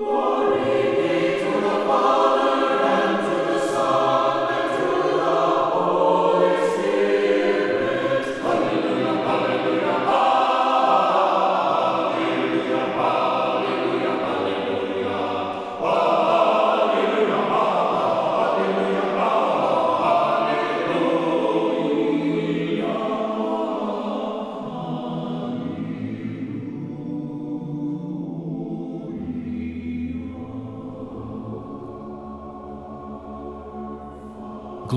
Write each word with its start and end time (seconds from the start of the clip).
Lord. 0.00 0.29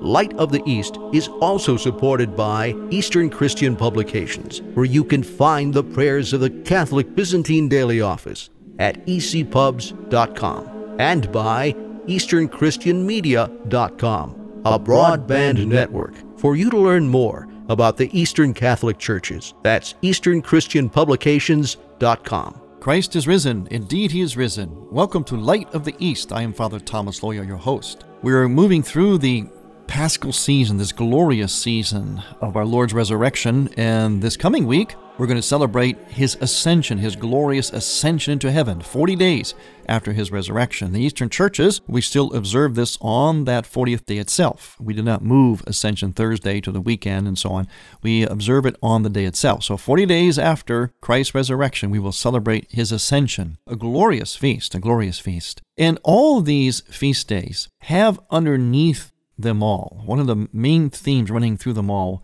Light 0.00 0.32
of 0.34 0.52
the 0.52 0.62
East 0.64 0.98
is 1.12 1.26
also 1.40 1.76
supported 1.76 2.36
by 2.36 2.74
Eastern 2.90 3.30
Christian 3.30 3.74
Publications, 3.74 4.62
where 4.74 4.86
you 4.86 5.02
can 5.04 5.22
find 5.22 5.72
the 5.74 5.82
prayers 5.82 6.32
of 6.32 6.40
the 6.40 6.50
Catholic 6.50 7.12
Byzantine 7.14 7.68
Daily 7.68 8.00
Office 8.00 8.50
at 8.78 9.04
ecpubs.com 9.06 10.96
and 10.98 11.30
by 11.32 11.72
EasternChristianMedia.com, 12.06 14.62
a 14.64 14.78
broadband 14.78 15.66
network 15.66 16.14
for 16.38 16.54
you 16.56 16.70
to 16.70 16.78
learn 16.78 17.08
more 17.08 17.48
about 17.68 17.96
the 17.96 18.16
Eastern 18.18 18.54
Catholic 18.54 18.98
Churches. 18.98 19.54
That's 19.62 19.94
EasternChristianPublications.com. 19.94 22.60
Christ 22.80 23.16
is 23.16 23.26
risen. 23.26 23.66
Indeed, 23.70 24.12
he 24.12 24.20
is 24.20 24.36
risen. 24.36 24.88
Welcome 24.90 25.24
to 25.24 25.36
Light 25.36 25.72
of 25.74 25.84
the 25.84 25.96
East. 25.98 26.32
I 26.32 26.42
am 26.42 26.52
Father 26.52 26.78
Thomas 26.78 27.20
Loya, 27.20 27.46
your 27.46 27.56
host. 27.56 28.04
We're 28.22 28.48
moving 28.48 28.82
through 28.82 29.18
the 29.18 29.46
Paschal 29.88 30.32
season, 30.32 30.76
this 30.76 30.92
glorious 30.92 31.52
season 31.52 32.22
of 32.40 32.56
our 32.56 32.66
Lord's 32.66 32.92
resurrection, 32.92 33.70
and 33.76 34.22
this 34.22 34.36
coming 34.36 34.66
week, 34.66 34.94
we're 35.16 35.26
going 35.26 35.38
to 35.38 35.42
celebrate 35.42 35.98
his 36.08 36.36
ascension, 36.40 36.98
his 36.98 37.16
glorious 37.16 37.72
ascension 37.72 38.34
into 38.34 38.52
heaven, 38.52 38.80
40 38.80 39.16
days 39.16 39.54
after 39.88 40.12
his 40.12 40.30
resurrection. 40.30 40.92
The 40.92 41.00
Eastern 41.00 41.28
churches, 41.28 41.80
we 41.88 42.00
still 42.00 42.32
observe 42.34 42.76
this 42.76 42.96
on 43.00 43.44
that 43.46 43.64
40th 43.64 44.06
day 44.06 44.18
itself. 44.18 44.76
We 44.78 44.94
do 44.94 45.02
not 45.02 45.24
move 45.24 45.64
Ascension 45.66 46.12
Thursday 46.12 46.60
to 46.60 46.70
the 46.70 46.80
weekend 46.80 47.26
and 47.26 47.36
so 47.36 47.50
on. 47.50 47.66
We 48.00 48.22
observe 48.22 48.66
it 48.66 48.76
on 48.80 49.02
the 49.02 49.10
day 49.10 49.24
itself. 49.24 49.64
So 49.64 49.76
40 49.76 50.06
days 50.06 50.38
after 50.38 50.92
Christ's 51.00 51.34
resurrection, 51.34 51.90
we 51.90 51.98
will 51.98 52.12
celebrate 52.12 52.70
his 52.70 52.92
ascension, 52.92 53.58
a 53.66 53.74
glorious 53.74 54.36
feast, 54.36 54.76
a 54.76 54.78
glorious 54.78 55.18
feast. 55.18 55.62
And 55.76 55.98
all 56.04 56.42
these 56.42 56.82
feast 56.82 57.26
days 57.26 57.68
have 57.80 58.20
underneath 58.30 59.10
them 59.38 59.62
all, 59.62 60.02
one 60.04 60.18
of 60.18 60.26
the 60.26 60.48
main 60.52 60.90
themes 60.90 61.30
running 61.30 61.56
through 61.56 61.74
them 61.74 61.90
all 61.90 62.22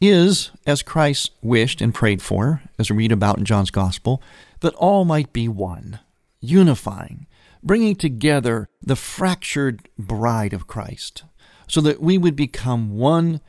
is, 0.00 0.50
as 0.66 0.82
Christ 0.82 1.32
wished 1.42 1.80
and 1.80 1.94
prayed 1.94 2.22
for, 2.22 2.62
as 2.78 2.90
we 2.90 2.96
read 2.96 3.12
about 3.12 3.38
in 3.38 3.44
John's 3.44 3.70
Gospel, 3.70 4.22
that 4.60 4.74
all 4.74 5.04
might 5.04 5.32
be 5.32 5.48
one, 5.48 6.00
unifying, 6.40 7.26
bringing 7.62 7.94
together 7.94 8.68
the 8.82 8.96
fractured 8.96 9.88
bride 9.98 10.52
of 10.52 10.66
Christ, 10.66 11.24
so 11.68 11.80
that 11.82 12.00
we 12.00 12.18
would 12.18 12.36
become 12.36 12.96
one 12.96 13.40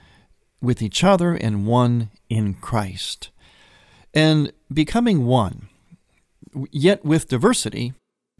with 0.62 0.82
each 0.82 1.04
other 1.04 1.34
and 1.34 1.66
one 1.66 2.12
in 2.30 2.54
Christ. 2.56 3.30
And 4.14 4.52
becoming 4.72 5.26
one, 5.26 5.70
yet 6.70 7.06
with 7.06 7.30
diversity, 7.30 7.94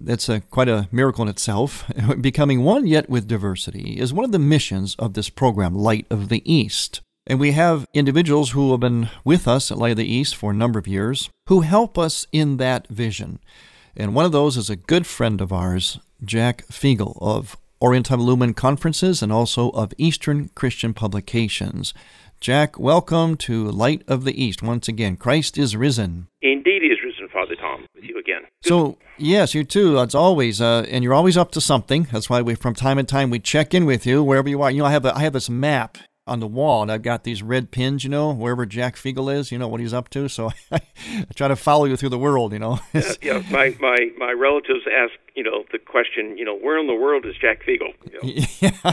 that's 0.04 0.30
a, 0.30 0.42
quite 0.42 0.70
a 0.70 0.88
miracle 0.92 1.24
in 1.24 1.30
itself. 1.30 1.90
Becoming 2.22 2.64
one 2.64 2.88
yet 2.88 3.10
with 3.10 3.28
diversity 3.28 4.00
is 4.00 4.14
one 4.14 4.26
of 4.26 4.32
the 4.32 4.40
missions 4.40 4.96
of 4.96 5.14
this 5.14 5.30
program, 5.30 5.76
Light 5.76 6.06
of 6.10 6.30
the 6.30 6.42
East. 6.52 7.02
And 7.28 7.40
we 7.40 7.52
have 7.52 7.86
individuals 7.94 8.52
who 8.52 8.72
have 8.72 8.80
been 8.80 9.10
with 9.24 9.48
us 9.48 9.72
at 9.72 9.78
Light 9.78 9.92
of 9.92 9.98
the 9.98 10.12
East 10.12 10.36
for 10.36 10.52
a 10.52 10.56
number 10.56 10.80
of 10.80 10.88
years 10.88 11.30
who 11.48 11.62
help 11.62 11.98
us 11.98 12.26
in 12.32 12.58
that 12.58 12.88
vision. 12.88 13.40
And 13.96 14.16
one 14.16 14.26
of 14.26 14.32
those 14.32 14.58
is 14.58 14.70
a 14.70 14.76
good 14.76 15.06
friend 15.06 15.42
of 15.42 15.54
ours, 15.54 16.00
Jack 16.24 16.66
Figel 16.72 17.18
of 17.22 17.58
Orientale 17.82 18.18
Lumen 18.18 18.54
Conferences 18.54 19.22
and 19.22 19.32
also 19.32 19.70
of 19.72 19.94
Eastern 19.98 20.50
Christian 20.56 20.94
Publications. 20.94 21.94
Jack, 22.42 22.80
welcome 22.80 23.38
to 23.38 23.70
Light 23.70 24.02
of 24.08 24.24
the 24.24 24.44
East. 24.44 24.64
Once 24.64 24.88
again, 24.88 25.16
Christ 25.16 25.60
is 25.60 25.76
risen. 25.76 26.28
Indeed, 26.42 26.82
he 26.82 26.88
is 26.88 26.98
risen, 27.06 27.30
Father 27.32 27.56
Tom, 27.56 27.86
with 27.94 28.04
you 28.04 28.18
again. 28.18 28.42
Good. 28.64 28.68
So, 28.68 28.98
yes, 29.20 29.54
you 29.54 29.64
too. 29.64 30.00
As 30.00 30.16
always, 30.16 30.60
uh, 30.60 30.84
and 30.90 31.04
you're 31.04 31.14
always 31.14 31.38
up 31.38 31.52
to 31.52 31.62
something. 31.62 32.08
That's 32.12 32.32
why 32.32 32.42
we, 32.42 32.56
from 32.56 32.74
time 32.74 32.98
to 32.98 33.04
time, 33.04 33.30
we 33.30 33.38
check 33.38 33.76
in 33.76 33.86
with 33.86 34.08
you 34.08 34.24
wherever 34.24 34.50
you 34.50 34.60
are. 34.64 34.72
You 34.72 34.80
know, 34.80 34.86
I 34.86 34.92
have 34.92 35.06
a, 35.06 35.16
I 35.16 35.20
have 35.20 35.34
this 35.34 35.52
map 35.52 36.00
on 36.26 36.40
the 36.40 36.48
wall, 36.48 36.82
and 36.82 36.92
I've 36.92 37.04
got 37.04 37.26
these 37.26 37.44
red 37.44 37.70
pins, 37.70 38.04
you 38.04 38.10
know, 38.10 38.34
wherever 38.34 38.66
Jack 38.66 38.96
Figel 38.96 39.30
is, 39.30 39.52
you 39.52 39.60
know, 39.60 39.68
what 39.68 39.80
he's 39.80 39.94
up 39.94 40.10
to. 40.10 40.28
So 40.28 40.50
I, 40.72 40.80
try 41.36 41.48
to 41.48 41.56
follow 41.56 41.86
you 41.86 41.96
through 41.96 42.10
the 42.10 42.18
world, 42.18 42.54
you 42.54 42.60
know. 42.60 42.80
yeah, 42.94 43.14
yeah, 43.22 43.44
my, 43.52 43.76
my, 43.80 44.10
my 44.18 44.32
relatives 44.32 44.82
ask, 44.92 45.14
you 45.36 45.44
know, 45.44 45.64
the 45.72 45.80
question, 45.80 46.38
you 46.38 46.46
know, 46.46 46.58
where 46.58 46.80
in 46.80 46.88
the 46.88 46.96
world 46.96 47.26
is 47.26 47.36
Jack 47.40 47.64
Figel? 47.64 47.94
You 48.12 48.72
know? 48.72 48.92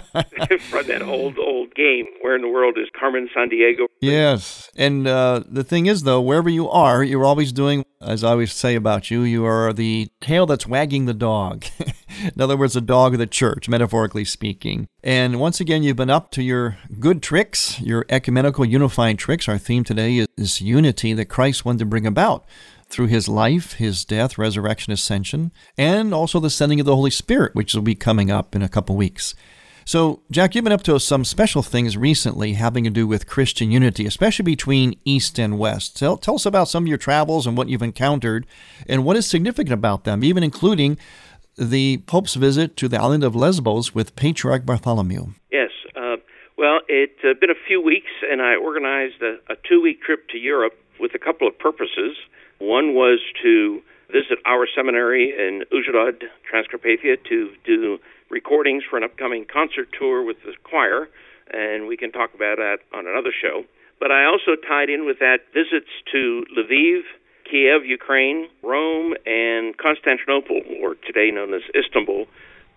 From 0.71 0.87
that 0.87 1.03
old, 1.03 1.39
old 1.39 1.75
game, 1.75 2.07
where 2.21 2.37
in 2.37 2.43
the 2.43 2.49
world 2.49 2.79
is 2.79 2.89
Carmen 2.99 3.29
San 3.35 3.49
Diego? 3.49 3.89
Yes. 4.01 4.71
And 4.77 5.07
uh, 5.07 5.43
the 5.49 5.65
thing 5.65 5.87
is, 5.87 6.03
though, 6.05 6.21
wherever 6.21 6.49
you 6.49 6.69
are, 6.69 7.03
you're 7.03 7.25
always 7.25 7.53
doing, 7.53 7.85
as 8.01 8.23
I 8.23 8.31
always 8.31 8.53
say 8.53 8.75
about 8.75 9.11
you, 9.11 9.23
you 9.23 9.45
are 9.45 9.73
the 9.73 10.09
tail 10.21 10.47
that's 10.47 10.67
wagging 10.67 11.07
the 11.07 11.15
dog. 11.15 11.65
in 12.35 12.41
other 12.41 12.57
words, 12.57 12.75
the 12.75 12.81
dog 12.81 13.15
of 13.15 13.19
the 13.19 13.27
church, 13.27 13.69
metaphorically 13.69 14.25
speaking. 14.25 14.87
And 15.03 15.41
once 15.41 15.61
again, 15.61 15.83
you've 15.83 15.97
been 15.97 16.11
up 16.11 16.31
to 16.33 16.43
your 16.43 16.79
good 17.01 17.23
tricks, 17.23 17.81
your 17.81 18.07
ecumenical 18.09 18.65
unifying 18.65 19.17
tricks. 19.17 19.49
Our 19.49 19.59
theme 19.59 19.85
today 19.85 20.19
is 20.19 20.29
this 20.37 20.61
unity 20.61 21.13
that 21.15 21.27
Christ 21.27 21.65
wanted 21.65 21.81
to 21.81 21.87
bring 21.87 22.07
about 22.07 22.47
through 22.89 23.07
his 23.07 23.29
life, 23.29 23.75
his 23.75 24.05
death, 24.05 24.39
resurrection, 24.39 24.93
ascension, 24.93 25.53
and 25.77 26.15
also 26.15 26.41
the 26.41 26.51
sending 26.51 26.81
of 26.81 26.87
the 26.87 26.97
Holy 26.97 27.11
Spirit, 27.11 27.55
which 27.55 27.75
will 27.75 27.83
be 27.83 27.95
coming 27.95 28.31
up 28.31 28.57
in 28.57 28.63
a 28.63 28.69
couple 28.69 28.97
weeks. 28.97 29.35
So, 29.85 30.21
Jack, 30.31 30.55
you've 30.55 30.65
been 30.65 30.73
up 30.73 30.83
to 30.83 31.01
some 31.01 31.25
special 31.25 31.63
things 31.63 31.97
recently 31.97 32.53
having 32.53 32.85
to 32.85 32.91
do 32.91 33.07
with 33.07 33.27
Christian 33.27 33.71
unity, 33.71 34.05
especially 34.05 34.43
between 34.43 34.99
East 35.07 35.39
and 35.39 35.59
West. 35.59 35.97
Tell, 35.97 36.19
tell 36.19 36.35
us 36.35 36.45
about 36.45 36.69
some 36.69 36.85
of 36.85 36.89
your 36.89 36.99
travels 36.99 37.47
and 37.47 37.57
what 37.57 37.71
you've 37.71 37.83
encountered 37.83 38.47
and 38.87 39.03
what 39.03 39.17
is 39.17 39.27
significant 39.27 39.73
about 39.73 40.05
them, 40.05 40.23
even 40.23 40.43
including 40.43 40.99
the 41.57 42.03
Pope's 42.07 42.35
visit 42.35 42.77
to 42.77 42.87
the 42.87 43.01
island 43.01 43.25
of 43.25 43.35
Lesbos 43.35 43.95
with 43.95 44.15
Patriarch 44.15 44.67
Bartholomew. 44.67 45.29
Yes. 45.51 45.68
Well, 46.59 46.81
it's 46.89 47.23
uh, 47.23 47.39
been 47.41 47.51
a 47.51 47.67
few 47.69 47.81
weeks, 47.81 48.11
and 48.29 48.43
I 48.43 48.57
organized 48.57 49.23
a, 49.23 49.39
a 49.49 49.55
two 49.69 49.81
week 49.81 50.03
trip 50.03 50.29
to 50.31 50.39
Europe 50.39 50.75
with 50.99 51.15
a 51.15 51.19
couple 51.19 51.47
of 51.47 51.57
purposes. 51.57 52.17
One 52.59 52.95
was 52.95 53.21
to 53.45 53.81
visit 54.09 54.39
our 54.45 54.67
seminary 54.67 55.31
in 55.31 55.63
Užhorod, 55.71 56.25
Transcarpathia, 56.51 57.23
to 57.29 57.51
do 57.65 57.99
recordings 58.29 58.83
for 58.91 58.97
an 58.97 59.05
upcoming 59.05 59.47
concert 59.47 59.87
tour 59.97 60.25
with 60.25 60.39
the 60.45 60.53
choir, 60.65 61.09
and 61.55 61.87
we 61.87 61.97
can 61.97 62.11
talk 62.11 62.35
about 62.35 62.57
that 62.57 62.79
on 62.93 63.07
another 63.07 63.31
show. 63.31 63.63
But 64.01 64.11
I 64.11 64.25
also 64.25 64.57
tied 64.57 64.91
in 64.91 65.07
with 65.07 65.21
that 65.21 65.47
visits 65.55 65.91
to 66.11 66.45
Lviv, 66.59 67.03
Kiev, 67.49 67.87
Ukraine, 67.87 68.49
Rome, 68.65 69.15
and 69.27 69.79
Constantinople, 69.79 70.61
or 70.83 70.97
today 71.07 71.31
known 71.31 71.55
as 71.55 71.63
Istanbul, 71.73 72.27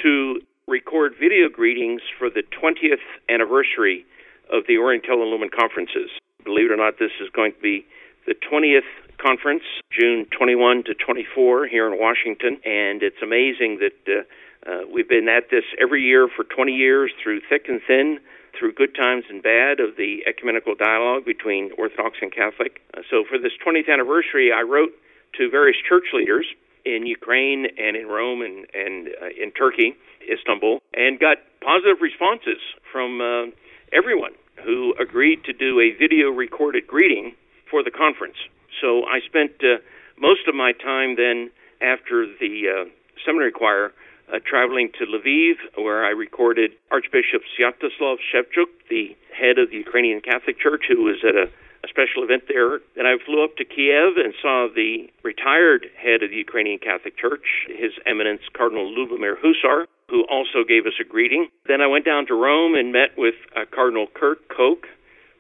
to 0.04 0.40
record 0.68 1.14
video 1.20 1.50
greetings 1.50 2.02
for 2.18 2.30
the 2.30 2.44
20th 2.44 3.02
anniversary 3.30 4.06
of 4.52 4.64
the 4.68 4.78
Orientale 4.78 5.30
Lumen 5.30 5.50
conferences. 5.50 6.10
Believe 6.44 6.70
it 6.70 6.74
or 6.74 6.78
not, 6.78 7.00
this 7.00 7.12
is 7.22 7.30
going 7.30 7.54
to 7.54 7.60
be 7.60 7.86
the 8.28 8.36
20th 8.36 8.88
conference, 9.18 9.64
June 9.92 10.26
21 10.32 10.84
to 10.86 10.94
24 10.94 11.68
here 11.68 11.92
in 11.92 12.00
Washington, 12.00 12.62
and 12.66 13.02
it's 13.02 13.22
amazing 13.24 13.80
that 13.82 13.98
uh, 14.06 14.70
uh, 14.70 14.82
we've 14.94 15.10
been 15.10 15.28
at 15.28 15.50
this 15.50 15.66
every 15.82 16.04
year 16.04 16.28
for 16.28 16.44
20 16.44 16.72
years 16.72 17.12
through 17.22 17.42
thick 17.50 17.66
and 17.68 17.82
thin, 17.88 18.20
through 18.58 18.74
good 18.74 18.94
times 18.94 19.24
and 19.30 19.42
bad 19.42 19.80
of 19.80 19.98
the 19.98 20.22
ecumenical 20.28 20.76
dialogue 20.76 21.26
between 21.26 21.72
Orthodox 21.78 22.18
and 22.22 22.32
Catholic. 22.34 22.82
Uh, 22.94 23.02
so 23.10 23.24
for 23.28 23.38
this 23.40 23.54
20th 23.66 23.90
anniversary, 23.92 24.52
I 24.54 24.62
wrote 24.62 24.92
to 25.38 25.50
various 25.50 25.78
church 25.88 26.14
leaders 26.14 26.46
in 26.86 27.06
Ukraine 27.06 27.68
and 27.78 27.96
in 27.96 28.08
Rome 28.08 28.42
and, 28.42 28.66
and 28.74 29.08
uh, 29.08 29.44
in 29.44 29.52
Turkey, 29.52 29.96
Istanbul, 30.32 30.80
and 30.94 31.20
got 31.20 31.38
positive 31.62 32.02
responses 32.02 32.62
from 32.92 33.22
uh, 33.22 33.52
everyone 33.94 34.32
who 34.64 34.94
agreed 35.00 35.44
to 35.46 35.54
do 35.54 35.80
a 35.80 35.92
video 35.98 36.30
recorded 36.30 36.88
greeting 36.88 37.34
for 37.70 37.84
the 37.84 37.92
conference. 37.92 38.38
So 38.82 39.04
I 39.06 39.20
spent 39.26 39.52
uh, 39.64 39.82
most 40.20 40.48
of 40.48 40.56
my 40.56 40.72
time 40.74 41.16
then 41.16 41.52
after 41.82 42.26
the 42.26 42.54
uh, 42.70 42.90
seminary 43.26 43.52
choir 43.52 43.92
uh, 44.32 44.40
traveling 44.46 44.90
to 45.00 45.06
Lviv, 45.06 45.56
where 45.76 46.06
I 46.06 46.10
recorded 46.10 46.72
Archbishop 46.92 47.42
Sviatoslav 47.52 48.18
Shevchuk, 48.32 48.70
the 48.90 49.16
head 49.36 49.58
of 49.58 49.72
the 49.72 49.78
Ukrainian 49.78 50.22
Catholic 50.22 50.60
Church, 50.60 50.84
who 50.88 51.04
was 51.04 51.18
at 51.28 51.36
a, 51.36 51.50
a 51.84 51.88
special 51.88 52.24
event 52.24 52.44
there. 52.48 52.82
And 52.98 53.08
I 53.08 53.18
flew 53.26 53.44
up 53.44 53.58
to 53.58 53.66
Kiev 53.66 54.18
and 54.18 54.34
saw 54.42 54.68
the 54.74 55.10
retired 55.24 55.88
head 55.98 56.24
of 56.24 56.30
the 56.30 56.38
Ukrainian 56.38 56.80
Catholic 56.80 57.18
Church, 57.18 57.66
His 57.68 57.94
Eminence 58.06 58.42
Cardinal 58.54 58.86
Lubomir 58.86 59.36
Husar, 59.38 59.86
who 60.10 60.26
also 60.30 60.64
gave 60.68 60.86
us 60.86 61.00
a 61.00 61.08
greeting. 61.08 61.48
Then 61.68 61.82
I 61.82 61.88
went 61.88 62.06
down 62.06 62.28
to 62.28 62.36
Rome 62.36 62.76
and 62.76 62.92
met 62.92 63.18
with 63.18 63.36
uh, 63.56 63.66
Cardinal 63.74 64.08
Kurt 64.14 64.48
Koch, 64.50 64.86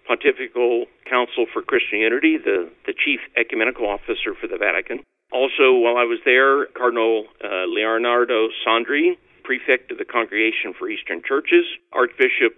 Pontifical 0.07 0.85
Council 1.07 1.45
for 1.51 1.61
Christian 1.61 1.99
Unity, 1.99 2.37
the, 2.37 2.69
the 2.87 2.93
chief 2.93 3.19
ecumenical 3.37 3.87
officer 3.87 4.33
for 4.33 4.47
the 4.47 4.57
Vatican. 4.57 5.03
Also, 5.31 5.71
while 5.71 5.95
I 5.95 6.03
was 6.03 6.19
there, 6.25 6.65
Cardinal 6.75 7.25
uh, 7.43 7.67
Leonardo 7.67 8.49
Sandri, 8.65 9.15
prefect 9.43 9.91
of 9.91 9.97
the 9.97 10.05
Congregation 10.05 10.73
for 10.77 10.89
Eastern 10.89 11.21
Churches, 11.23 11.65
Archbishop 11.93 12.55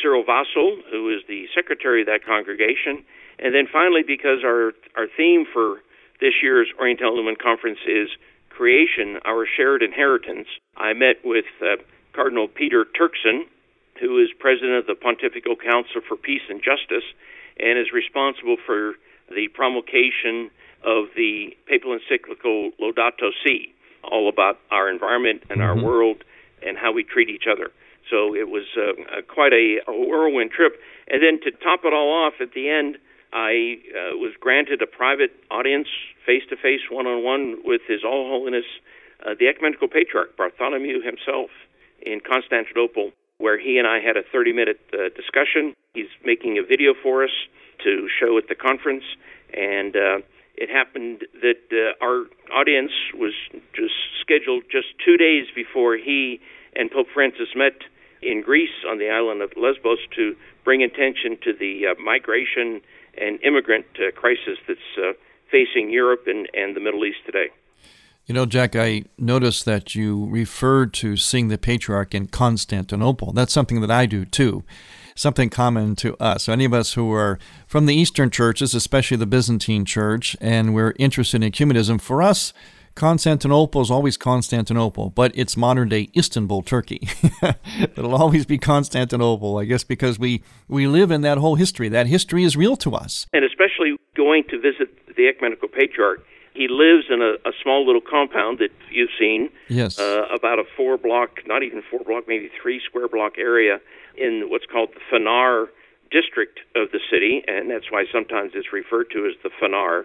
Cyril 0.00 0.24
Vasil, 0.24 0.80
who 0.90 1.10
is 1.10 1.22
the 1.28 1.46
secretary 1.54 2.02
of 2.02 2.06
that 2.06 2.24
congregation, 2.24 3.04
and 3.38 3.54
then 3.54 3.66
finally, 3.70 4.02
because 4.06 4.44
our 4.44 4.72
our 4.96 5.06
theme 5.16 5.44
for 5.52 5.80
this 6.20 6.34
year's 6.42 6.68
Orientale 6.78 7.16
Lumen 7.16 7.36
Conference 7.36 7.80
is 7.86 8.08
creation, 8.48 9.18
our 9.24 9.46
shared 9.46 9.82
inheritance, 9.82 10.46
I 10.76 10.92
met 10.92 11.16
with 11.24 11.46
uh, 11.60 11.82
Cardinal 12.12 12.46
Peter 12.46 12.84
Turkson, 12.84 13.42
who 14.00 14.22
is 14.22 14.28
president 14.38 14.74
of 14.74 14.86
the 14.86 14.94
Pontifical 14.94 15.56
Council 15.56 16.00
for 16.06 16.16
Peace 16.16 16.42
and 16.48 16.62
Justice, 16.62 17.04
and 17.58 17.78
is 17.78 17.92
responsible 17.92 18.56
for 18.64 18.94
the 19.30 19.48
promulgation 19.54 20.50
of 20.84 21.06
the 21.16 21.56
papal 21.66 21.96
encyclical 21.96 22.70
Laudato 22.80 23.30
Si, 23.44 23.72
all 24.04 24.28
about 24.28 24.58
our 24.70 24.90
environment 24.90 25.42
and 25.48 25.62
our 25.62 25.74
mm-hmm. 25.74 25.86
world 25.86 26.24
and 26.64 26.76
how 26.76 26.92
we 26.92 27.02
treat 27.02 27.28
each 27.28 27.44
other. 27.50 27.70
So 28.12 28.36
it 28.36 28.52
was 28.52 28.68
uh, 28.76 29.24
quite 29.26 29.54
a, 29.56 29.80
a 29.88 29.92
whirlwind 29.92 30.50
trip. 30.50 30.76
And 31.08 31.22
then 31.24 31.40
to 31.48 31.50
top 31.64 31.80
it 31.84 31.94
all 31.96 32.12
off, 32.12 32.34
at 32.44 32.52
the 32.52 32.68
end, 32.68 32.98
I 33.32 33.80
uh, 33.88 34.20
was 34.20 34.36
granted 34.38 34.82
a 34.82 34.86
private 34.86 35.32
audience, 35.50 35.88
face 36.26 36.42
to 36.50 36.56
face, 36.56 36.84
one 36.90 37.06
on 37.06 37.24
one, 37.24 37.64
with 37.64 37.80
His 37.88 38.04
All 38.04 38.28
Holiness, 38.28 38.68
uh, 39.24 39.32
the 39.38 39.48
Ecumenical 39.48 39.88
Patriarch 39.88 40.36
Bartholomew 40.36 41.00
himself 41.00 41.48
in 42.04 42.20
Constantinople, 42.20 43.12
where 43.38 43.58
he 43.58 43.78
and 43.78 43.88
I 43.88 44.00
had 44.00 44.18
a 44.18 44.22
30 44.30 44.52
minute 44.52 44.80
uh, 44.92 45.08
discussion. 45.16 45.72
He's 45.94 46.12
making 46.22 46.58
a 46.58 46.62
video 46.62 46.92
for 47.02 47.24
us 47.24 47.32
to 47.84 48.08
show 48.20 48.36
at 48.36 48.48
the 48.48 48.54
conference, 48.54 49.04
and 49.56 49.96
uh, 49.96 50.18
it 50.60 50.68
happened 50.68 51.24
that 51.40 51.64
uh, 51.72 52.04
our 52.04 52.26
audience 52.52 52.92
was 53.14 53.32
just 53.72 53.96
scheduled 54.20 54.64
just 54.70 54.92
two 55.02 55.16
days 55.16 55.46
before 55.54 55.96
he 55.96 56.40
and 56.76 56.90
Pope 56.90 57.08
Francis 57.14 57.48
met 57.56 57.80
in 58.22 58.42
Greece 58.42 58.84
on 58.88 58.98
the 58.98 59.10
island 59.10 59.42
of 59.42 59.50
Lesbos 59.56 59.98
to 60.16 60.36
bring 60.64 60.82
attention 60.82 61.36
to 61.42 61.52
the 61.52 61.86
uh, 61.86 62.00
migration 62.00 62.80
and 63.18 63.42
immigrant 63.42 63.86
uh, 63.96 64.10
crisis 64.12 64.58
that's 64.66 64.80
uh, 64.98 65.12
facing 65.50 65.90
Europe 65.90 66.24
and, 66.26 66.48
and 66.54 66.74
the 66.74 66.80
Middle 66.80 67.04
East 67.04 67.18
today. 67.26 67.48
You 68.26 68.34
know, 68.34 68.46
Jack, 68.46 68.76
I 68.76 69.04
noticed 69.18 69.64
that 69.64 69.94
you 69.96 70.26
referred 70.26 70.94
to 70.94 71.16
seeing 71.16 71.48
the 71.48 71.58
patriarch 71.58 72.14
in 72.14 72.28
Constantinople. 72.28 73.32
That's 73.32 73.52
something 73.52 73.80
that 73.80 73.90
I 73.90 74.06
do 74.06 74.24
too 74.24 74.62
something 75.14 75.50
common 75.50 75.96
to 75.96 76.16
us. 76.16 76.44
So 76.44 76.52
any 76.52 76.64
of 76.64 76.72
us 76.72 76.94
who 76.94 77.12
are 77.12 77.38
from 77.66 77.86
the 77.86 77.94
Eastern 77.94 78.30
churches, 78.30 78.74
especially 78.74 79.16
the 79.16 79.26
Byzantine 79.26 79.84
Church, 79.84 80.36
and 80.40 80.74
we're 80.74 80.94
interested 80.98 81.42
in 81.42 81.50
ecumenism, 81.50 82.00
for 82.00 82.22
us, 82.22 82.52
Constantinople 82.94 83.80
is 83.80 83.90
always 83.90 84.16
Constantinople, 84.16 85.10
but 85.10 85.32
it's 85.34 85.56
modern 85.56 85.88
day 85.88 86.08
Istanbul, 86.16 86.62
Turkey. 86.62 87.08
It'll 87.78 88.14
always 88.14 88.46
be 88.46 88.58
Constantinople, 88.58 89.58
I 89.58 89.64
guess, 89.64 89.84
because 89.84 90.18
we, 90.18 90.42
we 90.68 90.86
live 90.86 91.10
in 91.10 91.22
that 91.22 91.38
whole 91.38 91.54
history. 91.54 91.88
That 91.88 92.06
history 92.06 92.44
is 92.44 92.56
real 92.56 92.76
to 92.76 92.94
us. 92.94 93.26
And 93.32 93.44
especially 93.44 93.96
going 94.14 94.44
to 94.50 94.60
visit 94.60 95.16
the 95.16 95.28
ecumenical 95.28 95.68
patriarch. 95.68 96.24
He 96.54 96.68
lives 96.68 97.06
in 97.08 97.22
a, 97.22 97.48
a 97.48 97.52
small 97.62 97.86
little 97.86 98.02
compound 98.02 98.58
that 98.58 98.70
you've 98.90 99.10
seen. 99.18 99.48
Yes. 99.68 99.98
Uh, 99.98 100.26
about 100.34 100.58
a 100.58 100.64
four 100.76 100.98
block, 100.98 101.40
not 101.46 101.62
even 101.62 101.82
four 101.90 102.00
block, 102.04 102.24
maybe 102.28 102.50
three 102.60 102.80
square 102.84 103.08
block 103.08 103.38
area 103.38 103.80
in 104.16 104.46
what's 104.48 104.66
called 104.66 104.90
the 104.94 105.00
Phanar 105.10 105.68
district 106.10 106.60
of 106.76 106.92
the 106.92 107.00
city, 107.10 107.42
and 107.48 107.70
that's 107.70 107.90
why 107.90 108.04
sometimes 108.12 108.52
it's 108.54 108.72
referred 108.72 109.10
to 109.12 109.26
as 109.26 109.32
the 109.42 109.50
Phanar. 109.60 110.04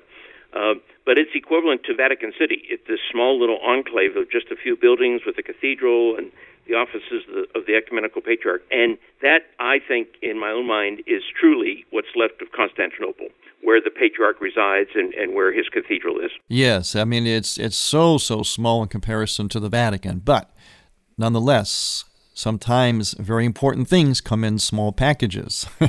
Uh, 0.57 0.73
but 1.05 1.19
it's 1.19 1.29
equivalent 1.35 1.83
to 1.83 1.93
Vatican 1.93 2.33
City. 2.37 2.63
It's 2.69 2.81
this 2.87 2.99
small 3.11 3.39
little 3.39 3.59
enclave 3.63 4.17
of 4.17 4.31
just 4.31 4.47
a 4.49 4.55
few 4.55 4.75
buildings 4.75 5.21
with 5.25 5.37
a 5.37 5.43
cathedral 5.43 6.17
and 6.17 6.31
the 6.67 6.73
offices 6.73 7.23
of 7.29 7.33
the, 7.33 7.59
of 7.59 7.65
the 7.67 7.75
Ecumenical 7.77 8.21
Patriarch. 8.21 8.63
And 8.71 8.97
that, 9.21 9.45
I 9.59 9.77
think, 9.79 10.07
in 10.21 10.39
my 10.39 10.49
own 10.49 10.67
mind, 10.67 11.03
is 11.05 11.21
truly 11.39 11.85
what's 11.91 12.11
left 12.15 12.41
of 12.41 12.51
Constantinople 12.51 13.27
where 13.63 13.81
the 13.81 13.89
patriarch 13.89 14.39
resides 14.39 14.91
and, 14.95 15.13
and 15.15 15.33
where 15.33 15.51
his 15.51 15.67
cathedral 15.69 16.19
is. 16.19 16.31
Yes, 16.47 16.95
I 16.95 17.03
mean 17.05 17.25
it's 17.25 17.57
it's 17.57 17.75
so 17.75 18.17
so 18.17 18.43
small 18.43 18.83
in 18.83 18.89
comparison 18.89 19.49
to 19.49 19.59
the 19.59 19.67
Vatican, 19.67 20.19
but 20.19 20.51
nonetheless, 21.17 22.05
sometimes 22.37 23.13
very 23.13 23.45
important 23.45 23.87
things 23.87 24.21
come 24.21 24.43
in 24.43 24.59
small 24.59 24.91
packages. 24.91 25.65